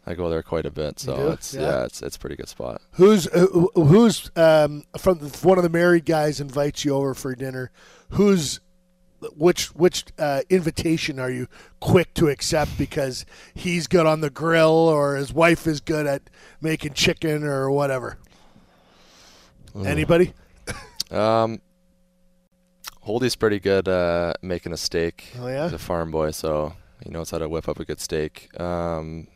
[0.06, 1.62] I go there quite a bit, so it's Yeah.
[1.62, 1.84] yeah.
[1.86, 2.82] it's it's a pretty good spot.
[2.94, 3.46] Who's uh,
[3.76, 7.70] who's um, from the, one of the married guys invites you over for dinner?
[8.12, 8.60] Who's
[9.36, 11.48] which which uh, invitation are you
[11.80, 16.24] quick to accept because he's good on the grill or his wife is good at
[16.62, 18.18] making chicken or whatever?
[19.86, 20.34] Anybody?
[21.12, 21.62] Um,
[23.02, 25.34] Holdy's pretty good uh, making a steak.
[25.40, 25.64] Oh yeah.
[25.66, 28.50] He's a farm boy, so he knows how to whip up a good steak.
[28.60, 29.28] Um,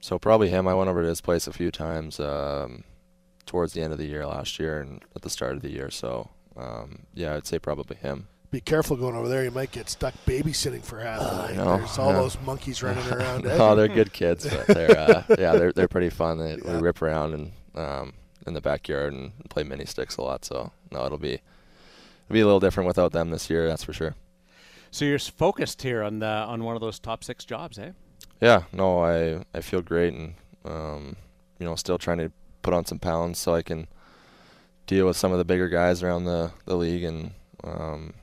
[0.00, 0.68] so probably him.
[0.68, 2.84] I went over to his place a few times um,
[3.46, 5.90] towards the end of the year last year and at the start of the year.
[5.90, 8.28] So um, yeah, I'd say probably him.
[8.50, 9.44] Be careful going over there.
[9.44, 11.56] You might get stuck babysitting for half the night.
[11.56, 13.44] know, There's all those monkeys running around.
[13.46, 16.38] oh, they're good kids, but they're uh, yeah, they're they're pretty fun.
[16.38, 16.76] They, Yeah.
[16.76, 18.12] we rip around and um,
[18.46, 20.46] in the backyard and play mini sticks a lot.
[20.46, 23.68] So no, it'll be it'll be a little different without them this year.
[23.68, 24.14] That's for sure.
[24.90, 27.90] So you're focused here on the, on one of those top six jobs, eh?
[28.40, 31.16] Yeah, no, I I feel great and um,
[31.58, 32.30] you know still trying to
[32.62, 33.88] put on some pounds so I can
[34.86, 37.32] deal with some of the bigger guys around the, the league and
[37.64, 38.14] um,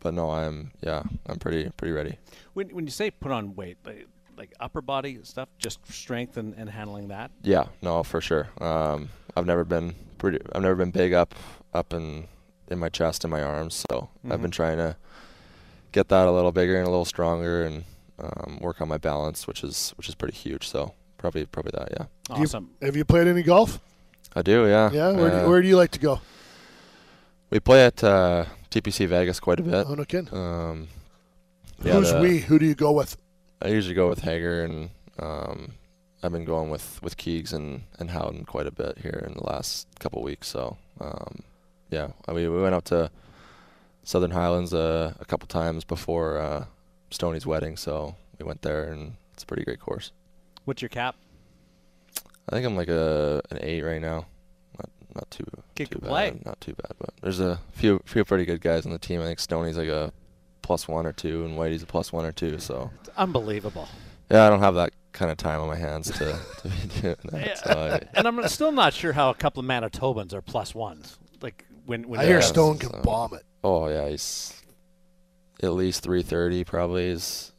[0.00, 2.18] but no, I'm yeah I'm pretty pretty ready.
[2.54, 6.54] When, when you say put on weight, like, like upper body stuff, just strength and,
[6.56, 7.30] and handling that.
[7.42, 8.48] Yeah, no, for sure.
[8.60, 10.38] Um, I've never been pretty.
[10.54, 11.34] I've never been big up
[11.74, 12.28] up in
[12.68, 14.96] in my chest and my arms, so I've been trying to
[15.92, 17.84] get that a little bigger and a little stronger and
[18.18, 20.68] um, work on my balance, which is which is pretty huge.
[20.68, 21.88] So probably probably that.
[21.92, 22.70] Yeah, Do you- Awesome.
[22.82, 23.80] Have you played any golf?
[24.36, 24.66] I do.
[24.66, 24.90] Yeah.
[24.92, 25.12] Yeah.
[25.12, 26.20] Where, do, Uh, where do you like to go?
[27.50, 29.86] we play at uh, TPC Vegas quite a bit.
[29.88, 30.32] Oh no kidding.
[30.34, 30.88] Um,
[31.82, 32.38] yeah, Who's the- we?
[32.40, 33.16] Who do you go with?
[33.62, 35.72] I usually go with Hager and um,
[36.22, 39.44] I've been going with with Keegs and and Howden quite a bit here in the
[39.44, 40.48] last couple weeks.
[40.48, 41.40] So um,
[41.90, 43.10] yeah, I mean we went up to
[44.08, 46.64] Southern Highlands uh, a couple times before uh,
[47.10, 50.12] Stoney's wedding, so we went there and it's a pretty great course.
[50.64, 51.14] What's your cap?
[52.48, 54.24] I think I'm like a an eight right now.
[54.78, 55.44] Not not too
[55.74, 56.08] too bad.
[56.08, 56.40] play.
[56.46, 59.20] Not too bad, but there's a few few pretty good guys on the team.
[59.20, 60.10] I think Stoney's like a
[60.62, 62.58] plus one or two, and Whitey's a plus one or two.
[62.58, 63.88] So It's unbelievable.
[64.30, 67.16] yeah, I don't have that kind of time on my hands to, to be doing
[67.24, 67.58] that.
[67.58, 71.18] So I, And I'm still not sure how a couple of Manitobans are plus ones.
[71.42, 73.44] Like when when I hear Yeah, Stone can so- bomb it.
[73.64, 74.52] oh yeah, he's
[75.62, 77.52] at least 330 probably is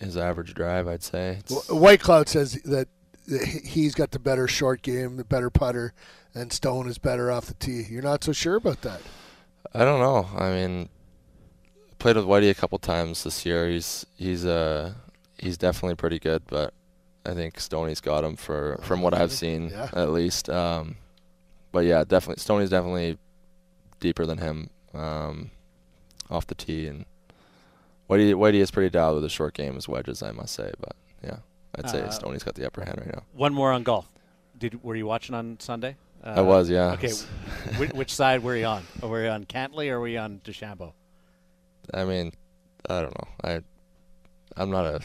[0.00, 0.88] his average drive.
[0.88, 1.38] I'd say.
[1.38, 2.88] It's- Whitecloud says that
[3.26, 5.94] he- he's got the better short game, the better putter,
[6.34, 7.86] and Stone is better off the tee.
[7.88, 9.00] You're not so sure about that.
[9.72, 10.28] I don't know.
[10.38, 10.88] I mean,
[11.98, 13.68] played with Whitey a couple times this year.
[13.68, 14.94] He's he's uh
[15.38, 16.74] he's definitely pretty good, but
[17.24, 19.88] I think Stoney's got him for from what I've seen Yeah.
[19.94, 20.50] at least.
[20.50, 20.96] Um,
[21.72, 23.18] but yeah, definitely Stoney's definitely
[24.06, 25.50] deeper than him um,
[26.30, 27.04] off the tee, and
[28.08, 30.70] Whitey Whitey is pretty dialed with the short game as wedges, I must say.
[30.80, 31.38] But yeah,
[31.74, 33.22] I'd say Uh, Stoney's got the upper hand right now.
[33.32, 34.06] one more on golf.
[34.56, 35.96] Did were you watching on Sunday?
[36.24, 36.92] Uh, I was, yeah.
[36.92, 37.12] Okay,
[37.78, 38.84] which, which side were you on?
[39.02, 40.92] Were you on Cantlay or were you on DeChambeau?
[41.92, 42.32] I mean,
[42.88, 43.28] I don't know.
[43.44, 43.60] I
[44.56, 45.00] I'm not a.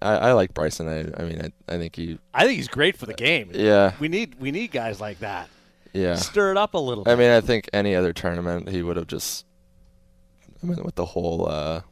[0.00, 0.86] I, I like Bryson.
[0.86, 3.50] I I mean I I think he I think he's great for the game.
[3.54, 5.48] Yeah, We need we need guys like that.
[5.92, 6.14] Yeah.
[6.16, 7.04] Stir it up a little.
[7.04, 7.12] Bit.
[7.12, 7.22] I bit.
[7.22, 9.44] mean, I think any other tournament he would have just.
[10.62, 11.82] I mean, with the whole uh,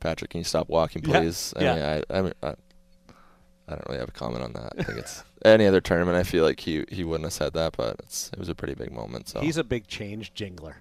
[0.00, 1.52] Patrick, can you stop walking, Yeah, please?
[1.56, 1.74] I yeah.
[1.74, 2.48] mean, I I mean, I,
[3.66, 4.72] I don't really have a comment on that.
[4.78, 6.16] I think it's any other tournament.
[6.16, 8.74] I feel like he he wouldn't have said that, but it's it was a pretty
[8.74, 9.28] big moment.
[9.28, 10.74] So He's a big change jingler.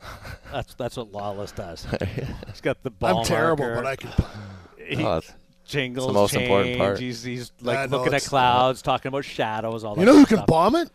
[0.52, 1.86] that's that's what Lawless does.
[2.48, 3.18] He's got the ball.
[3.20, 3.82] I'm terrible, marker.
[3.82, 4.30] but I can putt.
[4.86, 5.32] he Oh, it's-
[5.64, 6.06] jingles.
[6.08, 6.98] the most important part.
[6.98, 9.84] He's he's like Yeah, no, looking at it's- clouds, talking about shadows.
[9.84, 10.46] All You know who can stuff.
[10.46, 10.90] bomb it?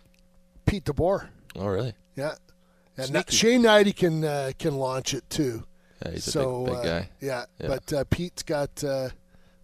[0.67, 1.29] Pete DeBoer.
[1.55, 1.93] oh really?
[2.15, 2.35] Yeah.
[2.97, 3.35] And Sneaky.
[3.35, 5.63] Shane Hnidy can uh, can launch it too.
[6.05, 7.09] Yeah, he's so a big, big uh, guy.
[7.21, 7.67] Yeah, Yeah.
[7.67, 9.09] but uh, Pete's got uh,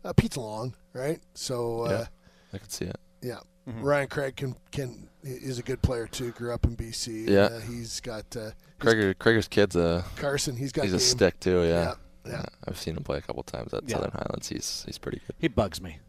[0.04, 1.20] uh, Pete's long, right?
[1.36, 2.06] So uh, Yeah.
[2.54, 2.96] I can see it.
[3.22, 3.82] yeah, Mm-hmm.
[3.84, 6.32] Ryan Craig can can is a good player too.
[6.32, 7.28] Grew up in BC.
[7.30, 7.42] Yeah.
[7.44, 10.56] uh, he's got uh, he's- Krieger, kid's a Carson.
[10.56, 11.64] He's got he's a stick too.
[11.64, 11.94] Yeah.
[12.26, 12.46] Yeah, yeah.
[12.68, 13.96] I've seen him play a couple times at Yeah.
[13.96, 14.48] Southern Highlands.
[14.50, 15.36] He's he's pretty good.
[15.40, 16.00] He bugs me.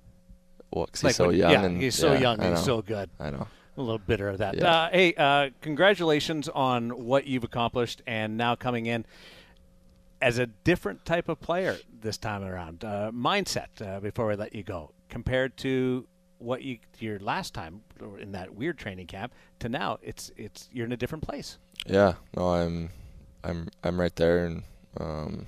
[0.72, 2.40] Well, 'cause he's Like so when- young yeah, and he's so yeah, young.
[2.40, 2.56] I and know.
[2.56, 3.08] He's so good.
[3.20, 3.46] I know.
[3.76, 4.56] A little bitter of that.
[4.56, 4.70] Yeah.
[4.70, 9.04] Uh, hey, uh, congratulations on what you've accomplished and now coming in
[10.22, 12.84] as a different type of player this time around.
[12.84, 16.06] Uh, mindset uh, before we let you go compared to
[16.38, 17.80] what you your last time
[18.20, 21.58] in that weird training camp to now it's it's you're in a different place.
[21.86, 22.90] Yeah, no, I'm,
[23.42, 24.62] I'm, I'm right there, and
[24.98, 25.46] um,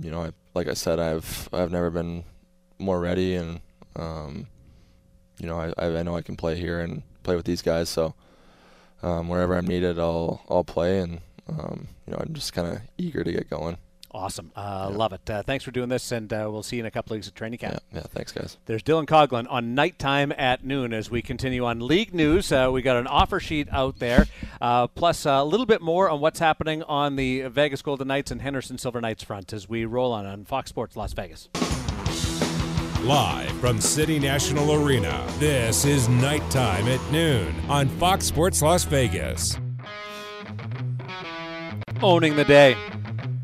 [0.00, 2.24] you know, I, like I said, I've, I've never been
[2.78, 3.60] more ready, and
[3.94, 4.46] um,
[5.38, 8.14] you know, I, I know I can play here and play with these guys, so
[9.02, 12.80] um, wherever I'm needed, I'll, I'll play, and um, you know, I'm just kind of
[12.98, 13.76] eager to get going.
[14.12, 14.50] Awesome.
[14.56, 15.30] Uh, Love it.
[15.30, 17.28] Uh, thanks for doing this, and uh, we'll see you in a couple of weeks
[17.28, 17.78] at training camp.
[17.92, 18.56] Yeah, yeah, thanks, guys.
[18.66, 22.50] There's Dylan Coghlan on nighttime at noon as we continue on league news.
[22.50, 24.26] Uh, we got an offer sheet out there,
[24.60, 28.42] uh, plus a little bit more on what's happening on the Vegas Golden Knights and
[28.42, 31.48] Henderson Silver Knights front as we roll on on Fox Sports Las Vegas.
[33.04, 39.58] Live from City National Arena, this is Nighttime at Noon on Fox Sports Las Vegas.
[42.02, 42.76] owning the day.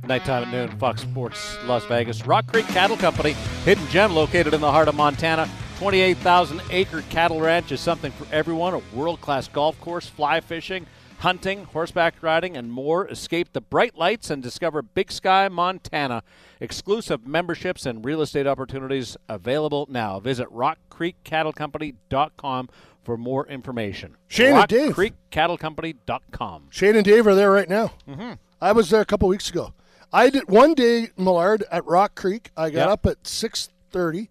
[0.06, 2.26] Nighttime at noon, Fox Sports Las Vegas.
[2.26, 3.32] Rock Creek Cattle Company,
[3.64, 5.48] hidden gem located in the heart of Montana.
[5.78, 8.74] 28,000 acre cattle ranch is something for everyone.
[8.74, 10.86] A world class golf course, fly fishing,
[11.18, 13.06] hunting, horseback riding, and more.
[13.08, 16.22] Escape the bright lights and discover Big Sky, Montana.
[16.60, 20.20] Exclusive memberships and real estate opportunities available now.
[20.20, 22.68] Visit rockcreekcattlecompany.com
[23.02, 24.16] for more information.
[24.28, 24.96] Shane and Dave.
[24.96, 26.68] rockcreekcattlecompany.com.
[26.70, 27.92] Shane and Dave are there right now.
[28.08, 28.32] Mm-hmm.
[28.60, 29.74] I was there a couple weeks ago.
[30.12, 32.50] I did one day, Milard, at Rock Creek.
[32.56, 32.90] I got Yep.
[32.90, 34.30] up at six thirty,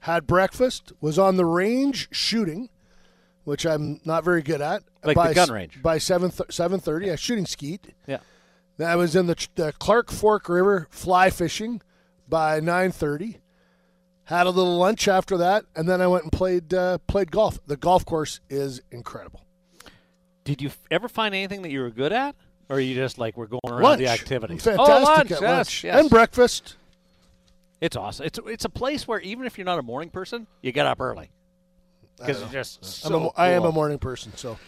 [0.00, 2.68] had breakfast, was on the range shooting,
[3.46, 4.82] which I'm not very good at.
[5.04, 5.80] Like by the gun range.
[5.80, 7.94] By seven seven thirty, I was shooting skeet.
[8.06, 8.18] Yeah.
[8.76, 11.80] Then I was in the, the Clark Fork River fly fishing
[12.28, 13.38] by nine thirty.
[14.24, 17.60] Had a little lunch after that, and then I went and played uh, played golf.
[17.66, 19.46] The golf course is incredible.
[20.42, 22.34] Did you f- ever find anything that you were good at?
[22.68, 24.64] Or you just like, we're going around lunch, the activities?
[24.64, 26.00] fantastic oh, lunch, at yes, lunch yes.
[26.00, 26.76] and breakfast.
[27.80, 28.26] It's awesome.
[28.26, 31.00] It's, it's a place where even if you're not a morning person, you get up
[31.00, 31.30] early.
[32.18, 34.58] Because it's just I'm so a, I am a morning person, so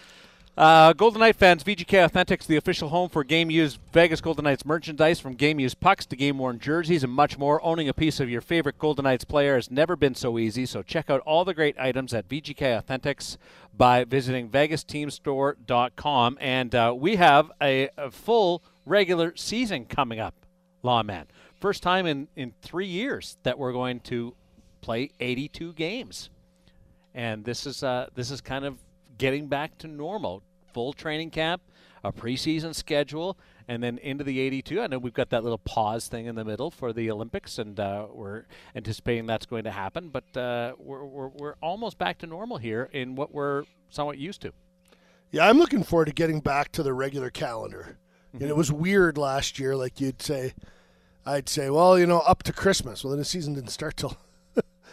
[0.56, 4.64] Uh, Golden Knight fans, VGK Authentics, the official home for game used Vegas Golden Knights
[4.64, 7.64] merchandise from game used pucks to game worn jerseys and much more.
[7.64, 10.82] Owning a piece of your favorite Golden Knights player has never been so easy, so
[10.82, 13.36] check out all the great items at VGK Authentics
[13.76, 16.38] by visiting VegasTeamStore.com.
[16.40, 20.34] And uh, we have a, a full regular season coming up,
[20.82, 21.26] Lawman.
[21.60, 24.34] First time in, in three years that we're going to
[24.80, 26.30] play 82 games
[27.14, 28.78] and this is uh, this is kind of
[29.16, 30.42] getting back to normal.
[30.74, 31.62] Full training camp,
[32.04, 34.80] a preseason schedule, and then into the 82.
[34.80, 37.80] I know we've got that little pause thing in the middle for the Olympics, and
[37.80, 38.44] uh, we're
[38.76, 40.10] anticipating that's going to happen.
[40.10, 44.42] But uh, we're, we're we're almost back to normal here in what we're somewhat used
[44.42, 44.52] to.
[45.32, 47.98] yeah, I'm looking forward to getting back to the regular calendar.
[48.34, 50.52] And it was weird last year, like you'd say,
[51.24, 53.02] I'd say, well, you know, up to Christmas.
[53.02, 54.16] Well, then the season didn't start till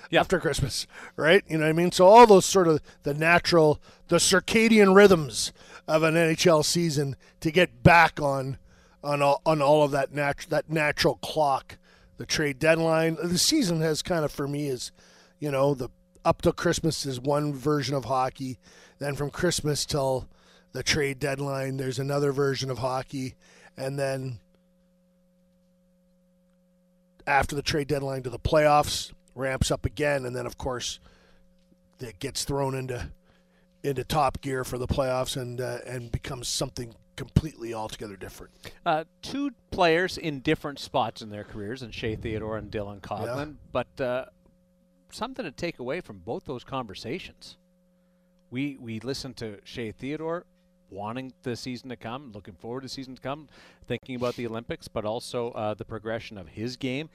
[0.10, 0.22] Yeah.
[0.22, 1.44] after Christmas, right?
[1.48, 1.92] You know what I mean?
[1.92, 5.52] So all those sort of the natural, the circadian rhythms
[5.88, 8.58] of an NHL season to get back on
[9.04, 11.78] on all, on all of that nat- that natural clock,
[12.18, 13.18] the trade deadline.
[13.22, 14.92] The season has kind of for me is,
[15.40, 15.90] you know, the
[16.24, 18.58] up till Christmas is one version of hockey.
[18.98, 20.28] Then from Christmas till
[20.72, 23.36] the trade deadline, there's another version of hockey,
[23.78, 24.40] and then
[27.28, 31.00] after the trade deadline to the playoffs ramps up again, and then of course
[32.00, 33.10] it gets thrown into
[33.84, 38.54] into top gear for the playoffs and uh, and becomes something completely altogether different.
[38.86, 43.56] Uh, two players in different spots in their careers, and Shea Theodore and Dylan Coghlan,
[43.72, 44.26] but uh,
[45.12, 47.58] something to take away from both those conversations.
[48.50, 50.46] We we listened to Shea Theodore
[50.90, 53.48] wanting the season to come, looking forward to the season to come,
[53.88, 57.10] thinking about the Olympics, but also uh, the progression of his game,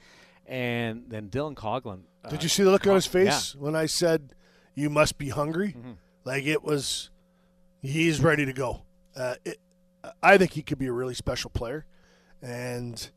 [0.51, 2.01] and then Dylan Coghlan.
[2.23, 3.11] Uh, Did you see the look on his yeah.
[3.11, 4.35] face when I said,
[4.75, 5.75] "You must be hungry"?
[6.25, 7.09] Like it was,
[7.81, 8.83] he's ready to go.
[9.15, 9.57] Uh, it,
[10.21, 11.85] I think he could be a really special player,
[12.41, 13.09] and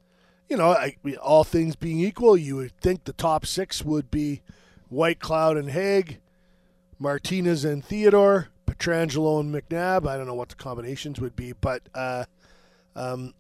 [0.49, 4.43] you know, I, all things being equal, you would think the top six would be
[4.91, 6.21] Whitecloud and Hague,
[6.99, 10.07] Martinez and Theodore, Pietrangelo and McNabb.
[10.07, 12.27] I don't know what the combinations would be, but uh,
[12.95, 13.35] um,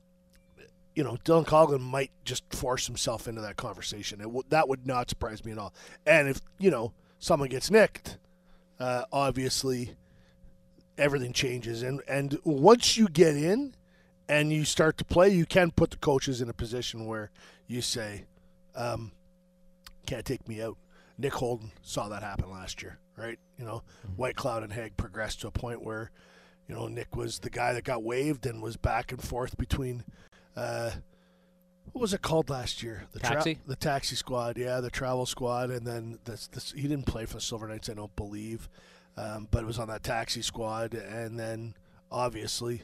[0.94, 4.20] you know, Dylan Coghlan might just force himself into that conversation.
[4.20, 5.74] It w- that would not surprise me at all.
[6.06, 8.18] And if you know someone gets nicked,
[8.78, 9.96] uh, obviously
[10.96, 11.82] everything changes.
[11.82, 13.74] And and once you get in
[14.28, 17.30] and you start to play, you can put the coaches in a position where
[17.66, 18.24] you say,
[18.76, 19.12] um,
[20.06, 20.76] "Can't take me out."
[21.18, 23.38] Nick Holden saw that happen last year, right?
[23.58, 23.82] You know,
[24.16, 26.10] Whitecloud and Hague progressed to a point where,
[26.68, 30.04] you know, Nick was the guy that got waived and was back and forth between.
[30.56, 30.90] Uh,
[31.92, 33.04] what was it called last year?
[33.12, 33.58] The Taxi?
[33.66, 37.34] the taxi squad, yeah, the travel squad, and then this, this, he didn't play for
[37.34, 38.68] the Silver Knights, I don't believe,
[39.16, 41.74] um, but it was on that taxi squad, and then
[42.10, 42.82] obviously,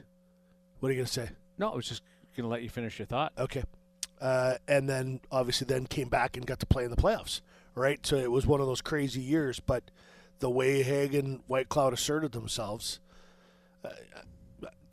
[0.79, 1.31] what are you gonna say?
[1.59, 2.03] No, I was just
[2.37, 3.33] going to let you finish your thought.
[3.39, 3.63] Okay.
[4.21, 7.41] Uh, and then obviously then came back and got to play in the playoffs,
[7.75, 8.05] right?
[8.07, 9.61] So it was one of those crazy years.
[9.61, 9.91] But
[10.39, 13.01] the way Hagen Whitecloud asserted themselves,
[13.85, 13.91] uh,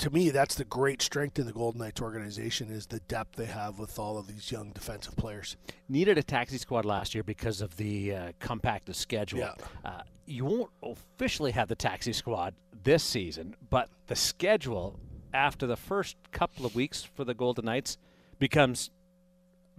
[0.07, 3.45] to me, that's the great strength in the Golden Knights organization is the depth they
[3.45, 5.57] have with all of these young defensive players.
[5.89, 9.39] needed a taxi squad last year because of the uh, compacted schedule.
[9.39, 9.53] Yeah.
[9.83, 12.53] Uh, you won't officially have the taxi squad
[12.83, 14.99] this season, but the schedule
[15.33, 17.97] after the first couple of weeks for the Golden Knights
[18.39, 18.89] becomes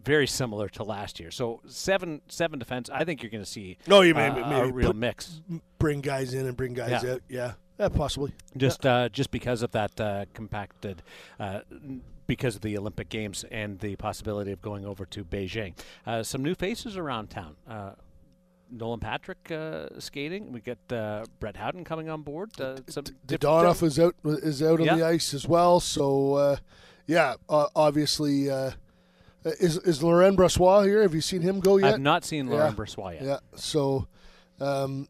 [0.03, 1.31] very similar to last year.
[1.31, 2.89] So seven seven defense.
[2.89, 5.41] I think you're going to see No, you uh, may- a real put- mix.
[5.79, 7.13] Bring guys in and bring guys Yeah.
[7.15, 7.23] out.
[7.29, 8.33] Yeah, yeah, possibly.
[8.57, 11.03] Just uh, just because of that uh, compacted
[11.39, 11.61] uh,
[12.27, 15.75] because of the Olympic Games and the possibility of going over to Beijing.
[16.07, 17.57] Uh, some new faces around town.
[17.69, 17.93] Uh,
[18.71, 20.53] Nolan Patrick uh, skating.
[20.53, 22.51] We get uh, Brett Howden coming on board.
[22.61, 24.97] Uh, some diff- Donoff is out is out on Yeah.
[24.97, 25.81] the ice as well.
[25.81, 26.57] So uh,
[27.07, 28.73] yeah, uh, obviously, uh,
[29.45, 31.01] is is Laurent Brossoit here?
[31.01, 31.95] Have you seen him go yet?
[31.95, 32.77] I've not seen Lauren Yeah.
[32.85, 33.23] Brossoit yet.
[33.25, 33.39] Yeah.
[33.57, 34.07] So,
[34.61, 35.09] um,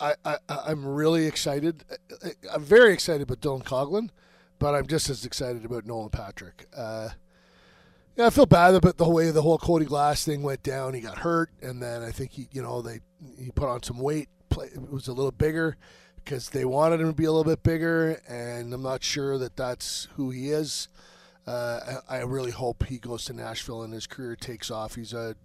[0.00, 1.84] I, I I'm really excited.
[2.52, 4.10] I'm very excited about Dylan Coghlan,
[4.58, 6.66] but I'm just as excited about Nolan Patrick.
[6.76, 7.10] Uh,
[8.16, 10.94] yeah, I feel bad about the way the whole Cody Glass thing went down.
[10.94, 13.00] He got hurt, and then I think he, you know, they
[13.38, 14.28] he put on some weight.
[14.48, 15.76] Play, it was a little bigger
[16.24, 19.56] because they wanted him to be a little bit bigger, and I'm not sure that
[19.56, 20.88] that's who he is.
[21.46, 24.94] Uh, I, I really hope he goes to Nashville and his career takes off.
[24.96, 25.36] He's a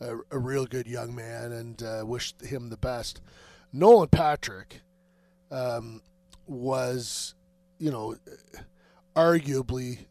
[0.00, 3.20] a, a real good young man, and uh, wish him the best.
[3.72, 4.80] Nolan Patrick
[5.50, 6.02] um,
[6.46, 7.34] was,
[7.78, 8.16] you know,
[9.14, 10.06] arguably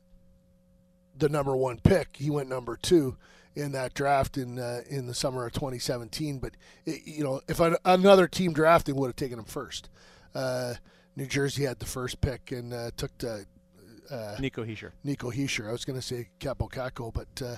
[1.18, 2.18] the number one pick.
[2.18, 3.18] He went number two
[3.56, 6.40] in that draft in uh, in the summer of 2017.
[6.40, 6.54] But
[6.86, 9.90] it, you know, if an, another team drafting would have taken him first,
[10.34, 10.76] uh,
[11.16, 13.46] New Jersey had the first pick and uh, took the,
[14.10, 14.92] uh, Nico Hischier.
[15.04, 15.68] Nico Hischier.
[15.68, 17.58] I was going to say Kaapo Kakko, but uh,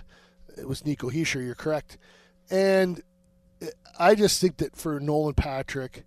[0.58, 1.46] it was Nico Hischier.
[1.46, 1.98] You're correct.
[2.50, 3.02] And
[4.00, 6.04] I just think that for Nolan Patrick,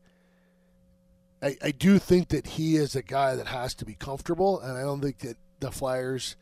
[1.42, 4.76] I, I do think that he is a guy that has to be comfortable, and
[4.76, 6.36] I don't think that the Flyers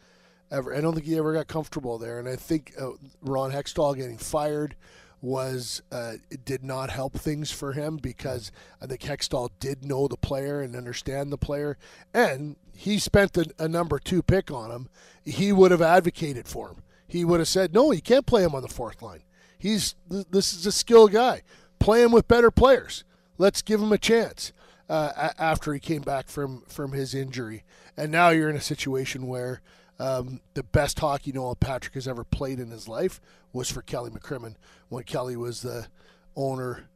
[0.51, 0.75] ever.
[0.75, 2.91] I don't think he ever got comfortable there, and I think uh,
[3.21, 4.77] Ron Hextall getting fired
[5.21, 8.51] was uh, did not help things for him because
[8.81, 11.79] I think Hextall did know the player and understand the player,
[12.15, 14.89] and he spent a, a number two pick on him.
[15.25, 16.83] He would have advocated for him.
[17.07, 19.23] He would have said, "No, you can't play him on the fourth line.
[19.63, 21.43] He's this is a skill guy.
[21.79, 23.05] Play him with better players.
[23.39, 24.53] Let's give him a chance."
[24.89, 27.63] Uh, after he came back from from his injury,
[27.97, 29.63] and now you're in a situation where
[30.01, 33.21] um, the best hockey Nolan Patrick has ever played in his life
[33.53, 34.57] was for Kelly McCrimmon
[34.89, 35.87] when Kelly was the
[36.35, 36.87] owner,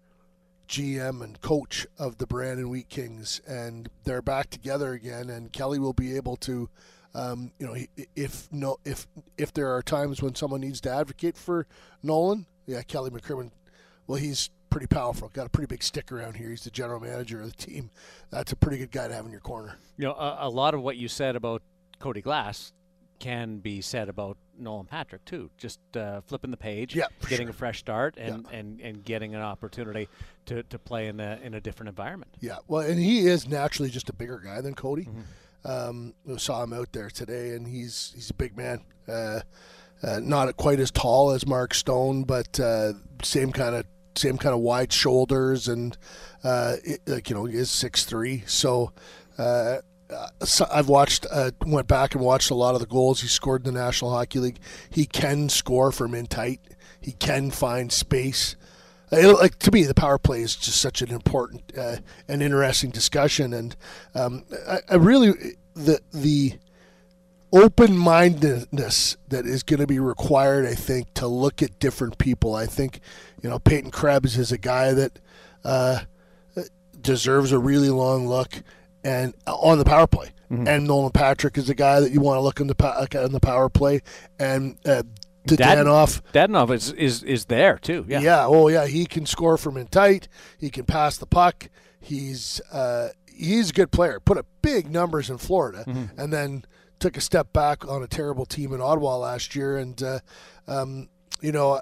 [0.68, 5.30] GM, and coach of the Brandon Wheat Kings, and they're back together again.
[5.30, 6.68] And Kelly will be able to,
[7.14, 7.76] um, you know,
[8.16, 9.06] if no, if
[9.38, 11.68] if there are times when someone needs to advocate for
[12.02, 13.50] Nolan, yeah, Kelly McCrimmon,
[14.06, 15.28] well, he's pretty powerful.
[15.28, 16.50] Got a pretty big stick around here.
[16.50, 17.90] He's the general manager of the team.
[18.30, 19.76] That's a pretty good guy to have in your corner.
[19.96, 21.62] You know, a, a lot of what you said about
[21.98, 22.72] Cody Glass
[23.18, 25.50] can be said about Nolan Patrick too.
[25.56, 27.50] Just uh, flipping the page, Yeah, getting sure.
[27.50, 30.08] a fresh start, and, and, and getting an opportunity
[30.46, 32.34] to, to play in a in a different environment.
[32.40, 35.08] Yeah, well, and he is naturally just a bigger guy than Cody.
[35.64, 38.84] Um, we saw him out there today, and he's he's a big man.
[39.08, 39.40] Uh,
[40.02, 42.92] uh, not quite as tall as Mark Stone, but uh,
[43.22, 45.96] same kind of same kind of wide shoulders, and
[46.44, 48.42] uh, it, like you know, is six three.
[48.46, 48.92] So.
[49.38, 49.78] Uh,
[50.08, 53.26] uh, so I've watched, uh, went back and watched a lot of the goals he
[53.26, 54.60] scored in the National Hockey League.
[54.88, 56.60] He can score from in tight.
[57.00, 58.54] He can find space.
[59.10, 63.52] Uh, like to me, the power play is just such an important and interesting discussion,
[63.52, 63.74] and
[64.14, 66.54] um, I, I really the the
[67.62, 70.66] open mindedness that is going to be required.
[70.66, 72.54] I think to look at different people.
[72.54, 73.00] I think
[73.42, 75.18] you know Peyton Krebs is a guy that
[75.64, 76.00] uh,
[77.00, 78.62] deserves a really long look
[79.04, 80.30] and on the power play.
[80.48, 83.40] And Nolan Patrick is a guy that you want to look in the on the
[83.40, 84.02] power play,
[84.38, 85.02] and uh,
[85.44, 86.22] Dadanoff.
[86.32, 88.04] Dadonov is, is is there too.
[88.08, 88.20] Yeah.
[88.20, 88.46] Yeah.
[88.46, 88.86] Oh, yeah.
[88.86, 90.28] He can score from in tight.
[90.56, 91.68] He can pass the puck.
[91.98, 94.20] He's uh, he's a good player.
[94.20, 95.82] Put up big numbers in Florida,
[96.16, 96.64] and then
[96.98, 99.76] took a step back on a terrible team in Ottawa last year.
[99.76, 100.20] And uh,
[100.66, 101.08] um,
[101.40, 101.80] you know,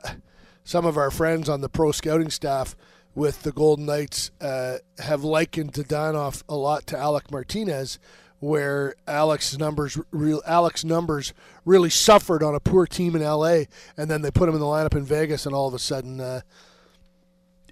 [0.64, 2.76] some of our friends on the pro scouting staff
[3.14, 7.98] with the Golden Knights uh, have likened to Danoff a lot to Alec Martinez,
[8.40, 11.32] where Alex's numbers real Alex numbers
[11.64, 13.64] really suffered on a poor team in LA,
[13.96, 16.20] and then they put him in the lineup in Vegas, and all of a sudden
[16.20, 16.40] uh,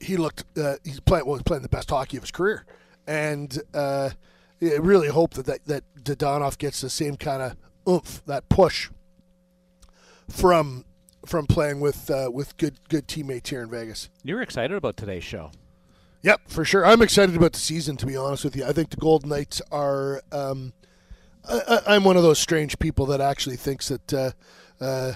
[0.00, 2.64] he looked uh, he's well he's playing the best hockey of his career,
[3.06, 4.10] and uh,
[4.62, 7.56] I really hope that that that Dadonov gets the same kind of
[7.88, 8.90] oomph that push
[10.28, 10.84] from
[11.26, 14.08] from playing with uh, with good good teammates here in Vegas.
[14.22, 15.50] You're excited about today's show.
[16.22, 16.86] Yep, for sure.
[16.86, 17.96] I'm excited about the season.
[17.96, 20.22] To be honest with you, I think the Golden Knights are.
[20.30, 20.72] Um,
[21.48, 24.30] I, I- I'm one of those strange people that actually thinks that uh,
[24.80, 25.12] uh,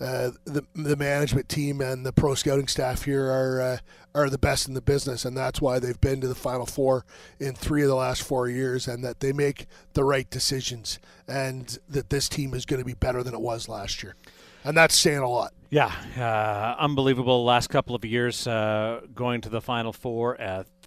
[0.00, 3.78] uh, the the management team and the pro scouting staff here are uh,
[4.14, 7.04] are the best in the business, and that's why they've been to the Final Four
[7.40, 11.78] in three of the last four years, and that they make the right decisions, and
[11.88, 14.14] that this team is going to be better than it was last year,
[14.64, 15.52] and that's saying a lot.
[15.70, 17.44] Yeah, uh, unbelievable.
[17.44, 20.40] Last couple of years, uh, going to the Final Four,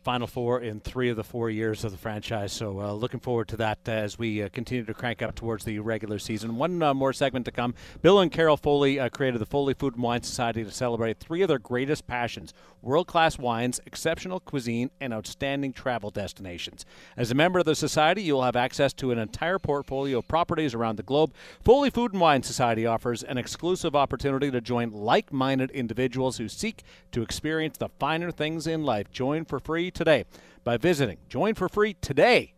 [0.04, 2.52] Final Four in three of the four years of the franchise.
[2.52, 5.80] So uh, looking forward to that as we uh, continue to crank up towards the
[5.80, 6.56] regular season.
[6.56, 7.76] One uh, more segment to come.
[8.02, 11.42] Bill and Carol Foley uh, created the Foley Food and Wine Society to celebrate three
[11.42, 16.84] of their greatest passions world class wines, exceptional cuisine, and outstanding travel destinations.
[17.16, 20.28] As a member of the Society, you will have access to an entire portfolio of
[20.28, 21.32] properties around the globe.
[21.64, 26.50] Foley Food and Wine Society offers an exclusive opportunity to join like minded individuals who
[26.50, 26.82] seek
[27.12, 29.12] to experience the finer things in life.
[29.12, 30.26] Join for free today
[30.64, 32.54] by visiting Join for Free today.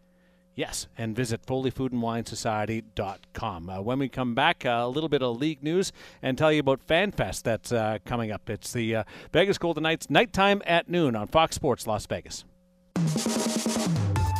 [0.55, 3.69] Yes, and visit FoleyFoodAndWineSociety.com.
[3.69, 6.59] Uh, when we come back, uh, a little bit of league news and tell you
[6.59, 8.47] about FanFest that's uh, coming up.
[8.49, 12.45] It's the uh, Vegas Golden Knights nighttime at noon on Fox Sports Las Vegas.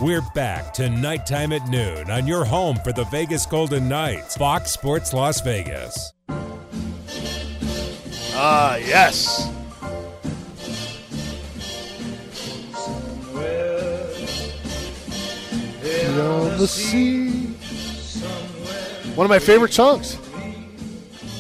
[0.01, 4.71] We're back to nighttime at noon on your home for the Vegas Golden Knights, Fox
[4.71, 6.13] Sports Las Vegas.
[8.35, 9.51] Ah, yes.
[16.13, 17.47] Beyond the sea.
[19.15, 20.17] One of my favorite songs.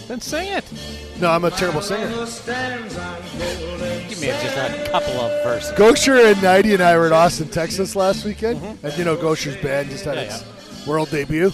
[0.07, 0.65] Then sing it.
[1.19, 2.07] No, I'm a terrible singer.
[2.07, 2.17] Give
[4.19, 5.71] me just a couple of verses.
[5.77, 9.61] Goucher and Hnidy and I were in Austin, Texas last weekend, and you know Goucher's
[9.61, 10.79] band just had Mm-hmm.
[10.83, 11.51] Yeah, world debut.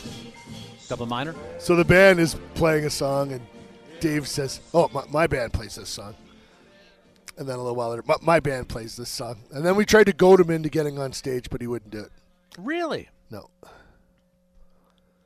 [0.87, 1.35] Double minor.
[1.59, 3.41] So the band is playing a song, and
[3.99, 6.15] Dave says, "Oh, my, my band plays this song."
[7.37, 9.85] And then a little while later, my, my band plays this song, and then we
[9.85, 12.11] tried to goad him into getting on stage, but he wouldn't do it.
[12.63, 13.09] Really?
[13.31, 13.49] No,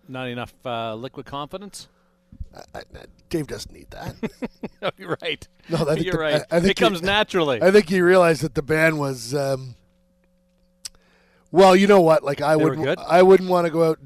[0.07, 1.87] Not enough uh, liquid confidence?
[2.55, 2.81] I, I,
[3.29, 4.15] Dave doesn't need that.
[4.81, 5.47] No, you're right.
[5.69, 6.41] No, I think you're the- right.
[6.51, 7.61] I- I think it comes he- naturally.
[7.61, 9.33] I think he realized that the band was.
[9.33, 9.75] Um,
[11.51, 12.23] well, you know what?
[12.23, 13.99] Like I would, I wouldn't want to go out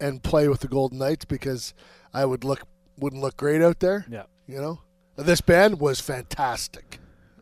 [0.00, 1.72] and play with the Golden Knights because
[2.12, 2.62] I would look
[2.98, 4.06] wouldn't look great out there.
[4.10, 4.24] yeah.
[4.48, 4.80] You know,
[5.16, 6.98] this band was fantastic.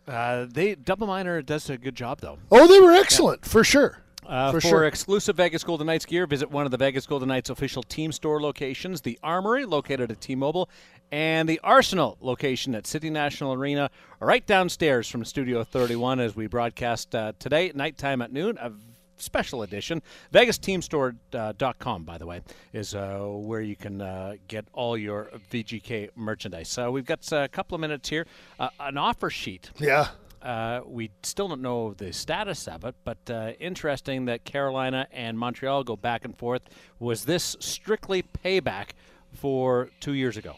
[0.07, 2.39] Uh, they double minor does a good job though.
[2.51, 4.02] Oh, they were excellent for sure.
[4.27, 4.85] Uh, For for sure.
[4.85, 8.41] exclusive Vegas Golden Knights gear, visit one of the Vegas Golden Knights official team store
[8.41, 10.71] locations, the Armory, located at T-Mobile,
[11.11, 16.47] and the Arsenal location at City National Arena, right downstairs from Studio 31 as we
[16.47, 18.73] broadcast uh, today, nighttime at noon, a
[19.17, 20.03] special edition.
[20.33, 22.41] VegasTeamStore.com, by the way,
[22.73, 26.69] is uh, where you can uh, get all your VGK merchandise.
[26.69, 28.27] So we've got uh, a couple of minutes here.
[28.59, 30.09] Uh, an offer sheet Yeah.
[30.43, 35.39] Uh, we still don't know the status of it, but uh, interesting that Carolina and
[35.39, 36.63] Montreal go back and forth.
[36.99, 38.91] Was this strictly payback
[39.33, 40.57] for two years ago?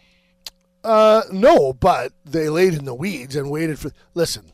[0.82, 3.90] Uh, no, but they laid in the weeds and waited for.
[4.14, 4.52] Listen,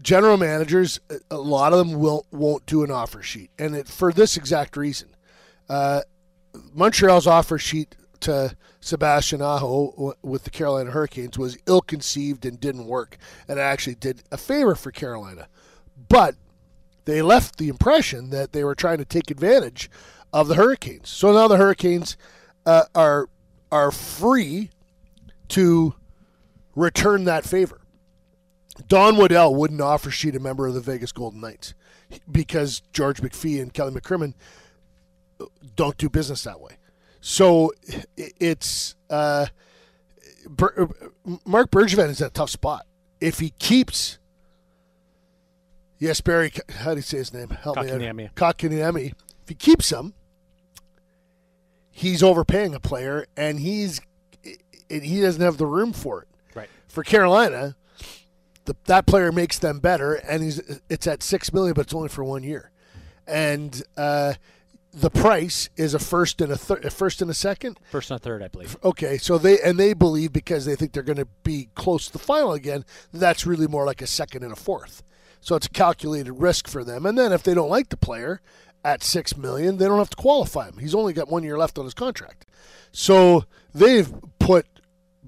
[0.00, 0.98] general managers,
[1.30, 4.76] a- lot of them will won't do an offer sheet, and it, for this exact
[4.76, 5.08] reason.
[5.68, 6.00] Uh,
[6.74, 13.16] Montreal's offer sheet to Sebastian Aho with the Carolina Hurricanes was ill-conceived and didn't work,
[13.46, 15.46] and it actually did a favor for Carolina,
[16.08, 16.34] but
[17.04, 19.88] they left the impression that they were trying to take advantage
[20.32, 21.08] of the Hurricanes.
[21.08, 22.16] So now the Hurricanes
[22.66, 23.28] uh, are
[23.70, 24.70] are free
[25.48, 25.94] to
[26.74, 27.82] return that favor.
[28.88, 31.74] Don Waddell wouldn't offer sheet a member of the Vegas Golden Knights
[32.30, 34.34] because George McPhee and Kelly McCrimmon
[35.76, 36.78] don't do business that way.
[37.24, 37.72] So
[38.16, 39.46] it's uh,
[41.46, 42.84] Marc Bergevin is in a tough spot.
[43.20, 44.18] If he keeps,
[46.00, 47.50] yes, Barry, how do you say his name?
[47.50, 48.00] Help me out.
[48.34, 49.12] Kotkaniemi.
[49.42, 50.14] If he keeps him,
[51.92, 54.00] he's overpaying a player, and he's
[54.90, 56.28] and he doesn't have the room for it.
[56.56, 56.68] Right.
[56.88, 57.76] For Carolina,
[58.64, 62.08] the, that player makes them better, and he's it's at six million, but it's only
[62.08, 62.72] for one year,
[63.28, 64.34] and uh,
[64.92, 67.78] the price is a first and a, thir- a first and a second.
[67.90, 68.76] First and a third, I believe.
[68.84, 72.12] Okay, so they and they believe because they think they're going to be close to
[72.12, 72.84] the final again.
[73.12, 75.02] That's really more like a second and a fourth.
[75.40, 77.04] So it's a calculated risk for them.
[77.06, 78.40] And then if they don't like the player
[78.84, 80.78] at six million, they don't have to qualify him.
[80.78, 82.46] He's only got one year left on his contract.
[82.92, 84.66] So they've put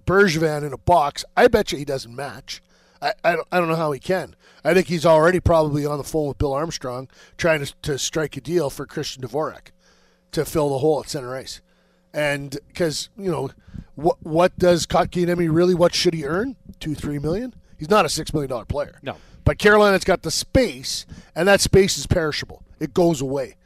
[0.06, 1.24] Bergevin in a box.
[1.36, 2.62] I bet you he doesn't match.
[3.04, 4.34] I, I, don't, I don't know how he can.
[4.64, 8.36] I think he's already probably on the phone with Bill Armstrong trying to, to strike
[8.38, 9.72] a deal for Christian Dvorak
[10.32, 11.60] to fill the hole at center ice.
[12.14, 13.50] And because, you know,
[13.94, 16.56] what what does Kotkaniemi really, what should he earn?
[16.80, 17.54] Two, three million?
[17.76, 18.98] He's not a $6 million player.
[19.02, 19.16] No.
[19.44, 22.62] But Carolina's got the space, and that space is perishable.
[22.80, 23.56] It goes away.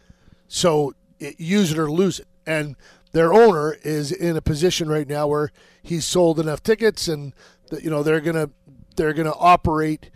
[0.49, 2.27] So it, use it or lose it.
[2.47, 2.75] And
[3.13, 7.33] their owner is in a position right now where he's sold enough tickets, and
[7.81, 8.51] you know they're gonna
[8.99, 10.11] they're gonna operate.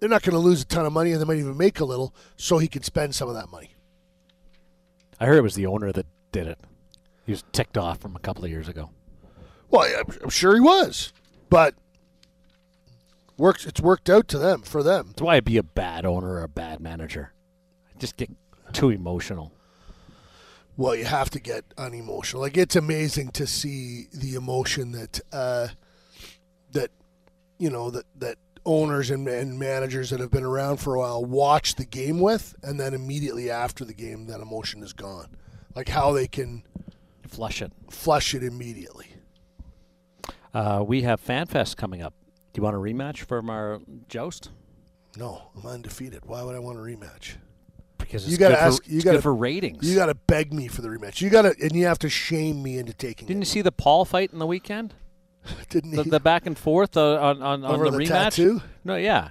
[0.00, 2.14] They're not gonna lose a ton of money, and they might even make a little,
[2.36, 3.74] so he can spend some of that money.
[5.20, 6.58] I heard it was the owner that did it.
[7.24, 8.90] He was ticked off from a couple of years ago.
[9.70, 11.12] Well, I'm, I'm sure he was,
[11.50, 11.74] but
[13.38, 13.66] Works.
[13.66, 15.06] It's worked out to them for them.
[15.08, 17.32] That's why I'd be a bad owner or a bad manager.
[17.94, 18.30] I just get
[18.72, 19.52] too emotional.
[20.76, 22.42] Well, you have to get unemotional.
[22.42, 25.68] Like it's amazing to see the emotion that uh,
[26.72, 26.90] that
[27.58, 28.36] you know that that
[28.66, 32.54] owners and, and managers that have been around for a while watch the game with,
[32.62, 35.26] and then immediately after the game, that emotion is gone.
[35.74, 36.62] Like how they can
[37.26, 37.72] Flush it.
[37.90, 39.06] flush it immediately.
[40.54, 42.14] Uh, we have FanFest coming up.
[42.52, 44.50] Do you want a rematch from our joust?
[45.16, 46.24] No, I'm undefeated.
[46.26, 47.36] Why would I want a rematch?
[47.98, 49.88] Because it's You gotta good ask- For, you gotta- good for ratings.
[49.88, 51.20] You got to beg me for the rematch.
[51.20, 53.28] You got to, and you have to shame me into taking it.
[53.28, 54.94] Didn't you see the Paul fight in the weekend?
[55.68, 56.10] Didn't The, he?
[56.10, 58.08] the back and forth uh, on on, on the, the rematch.
[58.08, 58.62] tattoo?
[58.84, 59.30] No, yeah.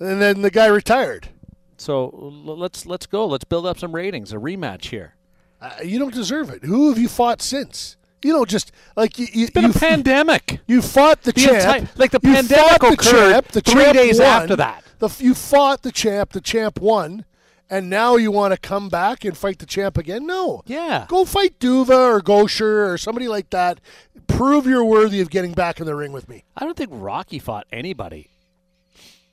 [0.00, 1.28] and then the guy retired.
[1.76, 2.04] So
[2.46, 3.26] l- let's let's go.
[3.26, 4.32] Let's build up some ratings.
[4.32, 5.14] A rematch here.
[5.60, 6.64] Uh, you don't deserve it.
[6.64, 7.96] Who have you fought since?
[8.22, 9.26] You don't just like you.
[9.32, 10.60] you It's been you a pandemic.
[10.66, 11.54] You fought the, The champ.
[11.56, 13.48] entire- like the You pandemic fought the occurred champ.
[13.48, 14.26] The three champ days won.
[14.28, 14.82] after that.
[14.98, 16.32] The, you fought the champ.
[16.32, 17.24] The champ won,
[17.70, 20.26] and now you want to come back and fight the champ again?
[20.26, 20.62] No.
[20.66, 21.06] Yeah.
[21.08, 23.80] Go fight Duva or Goucher or somebody like that.
[24.26, 26.44] Prove you're worthy of getting back in the ring with me.
[26.56, 28.30] I don't think Rocky fought anybody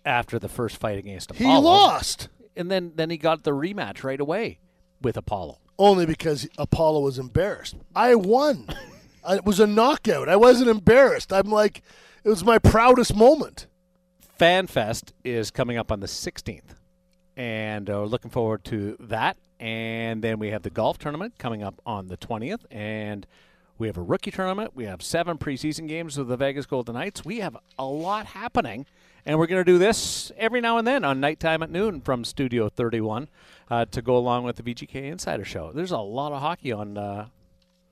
[0.05, 1.55] after the first fight against Apollo.
[1.55, 4.59] He lost and then then he got the rematch right away
[5.01, 5.59] with Apollo.
[5.79, 7.75] only because Apollo was embarrassed.
[7.95, 8.67] I won.
[9.25, 10.27] It was a knockout.
[10.27, 11.31] I wasn't embarrassed.
[11.31, 11.81] I'm like,
[12.25, 13.67] it was my proudest moment.
[14.37, 16.72] FanFest is coming up on the 16th,
[17.35, 19.37] and uh, looking forward to that.
[19.59, 23.25] And then we have the golf tournament coming up on the 20th, and
[23.77, 24.71] we have a rookie tournament.
[24.75, 27.23] We have seven preseason games with the Vegas Golden Knights.
[27.23, 28.85] We have a lot happening,
[29.25, 32.25] and we're going to do this every now and then on nighttime at noon from
[32.25, 33.29] Studio 31
[33.69, 35.71] uh, to go along with the VGK Insider Show.
[35.71, 37.27] There's a lot of hockey on uh,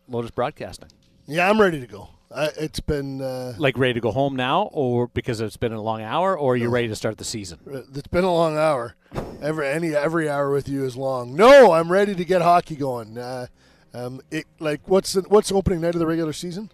[0.07, 0.89] Lotus Broadcasting.
[1.25, 2.09] Yeah, I'm ready to go.
[2.35, 5.81] I, it's been uh, Like ready to go home now, or because it's been a
[5.81, 7.59] long hour, or you're ready to start the season?
[7.95, 8.95] it's been a long hour.
[9.41, 11.35] Every any every hour with you is long.
[11.35, 13.17] No, I'm ready to get hockey going.
[13.17, 13.47] Uh,
[13.93, 16.69] um, it like what's the, what's the opening night of the regular season?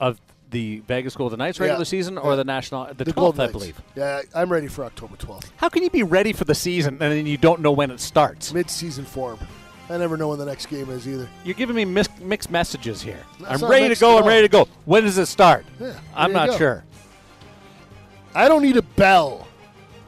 [0.00, 0.20] of
[0.50, 1.84] the Vegas Golden Knights regular Yeah.
[1.84, 2.36] season or Yeah.
[2.36, 3.52] the national the, The 12th, Golden I Knights.
[3.52, 3.82] believe.
[3.96, 5.50] Yeah, I'm ready for October 12th.
[5.56, 8.00] How can you be ready for the season and then you don't know when it
[8.00, 8.52] starts?
[8.52, 9.38] Mid-season form.
[9.90, 11.28] I never know when the next game is either.
[11.44, 13.22] You're giving me mis- mixed messages here.
[13.40, 14.18] That's I'm ready to go.
[14.18, 14.66] I'm ready to go.
[14.86, 15.66] When does it start?
[15.78, 16.58] Yeah, I'm not go.
[16.58, 16.84] sure.
[18.34, 19.46] I don't need a bell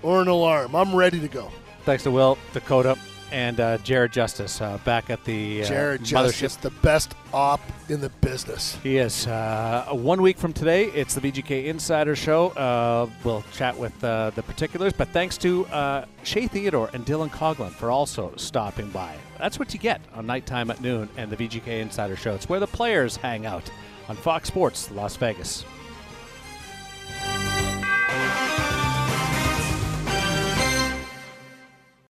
[0.02, 0.74] or an alarm.
[0.74, 1.50] I'm ready to go.
[1.84, 2.96] Thanks to Will, Dakota,
[3.30, 6.40] and uh, Jared Justice uh, back at the uh, Jared mothership.
[6.40, 8.76] Justice, the best op in the business.
[8.82, 9.26] He is.
[9.26, 12.48] Uh, one week from today, it's the VGK Insider Show.
[12.50, 17.30] Uh, we'll chat with uh, the particulars, but thanks to uh, Shea Theodore and Dylan
[17.30, 19.14] Coghlan for also stopping by.
[19.38, 22.34] That's what you get on Nighttime at Noon and the VGK Insider Show.
[22.34, 23.70] It's where the players hang out
[24.08, 25.64] on Fox Sports Las Vegas.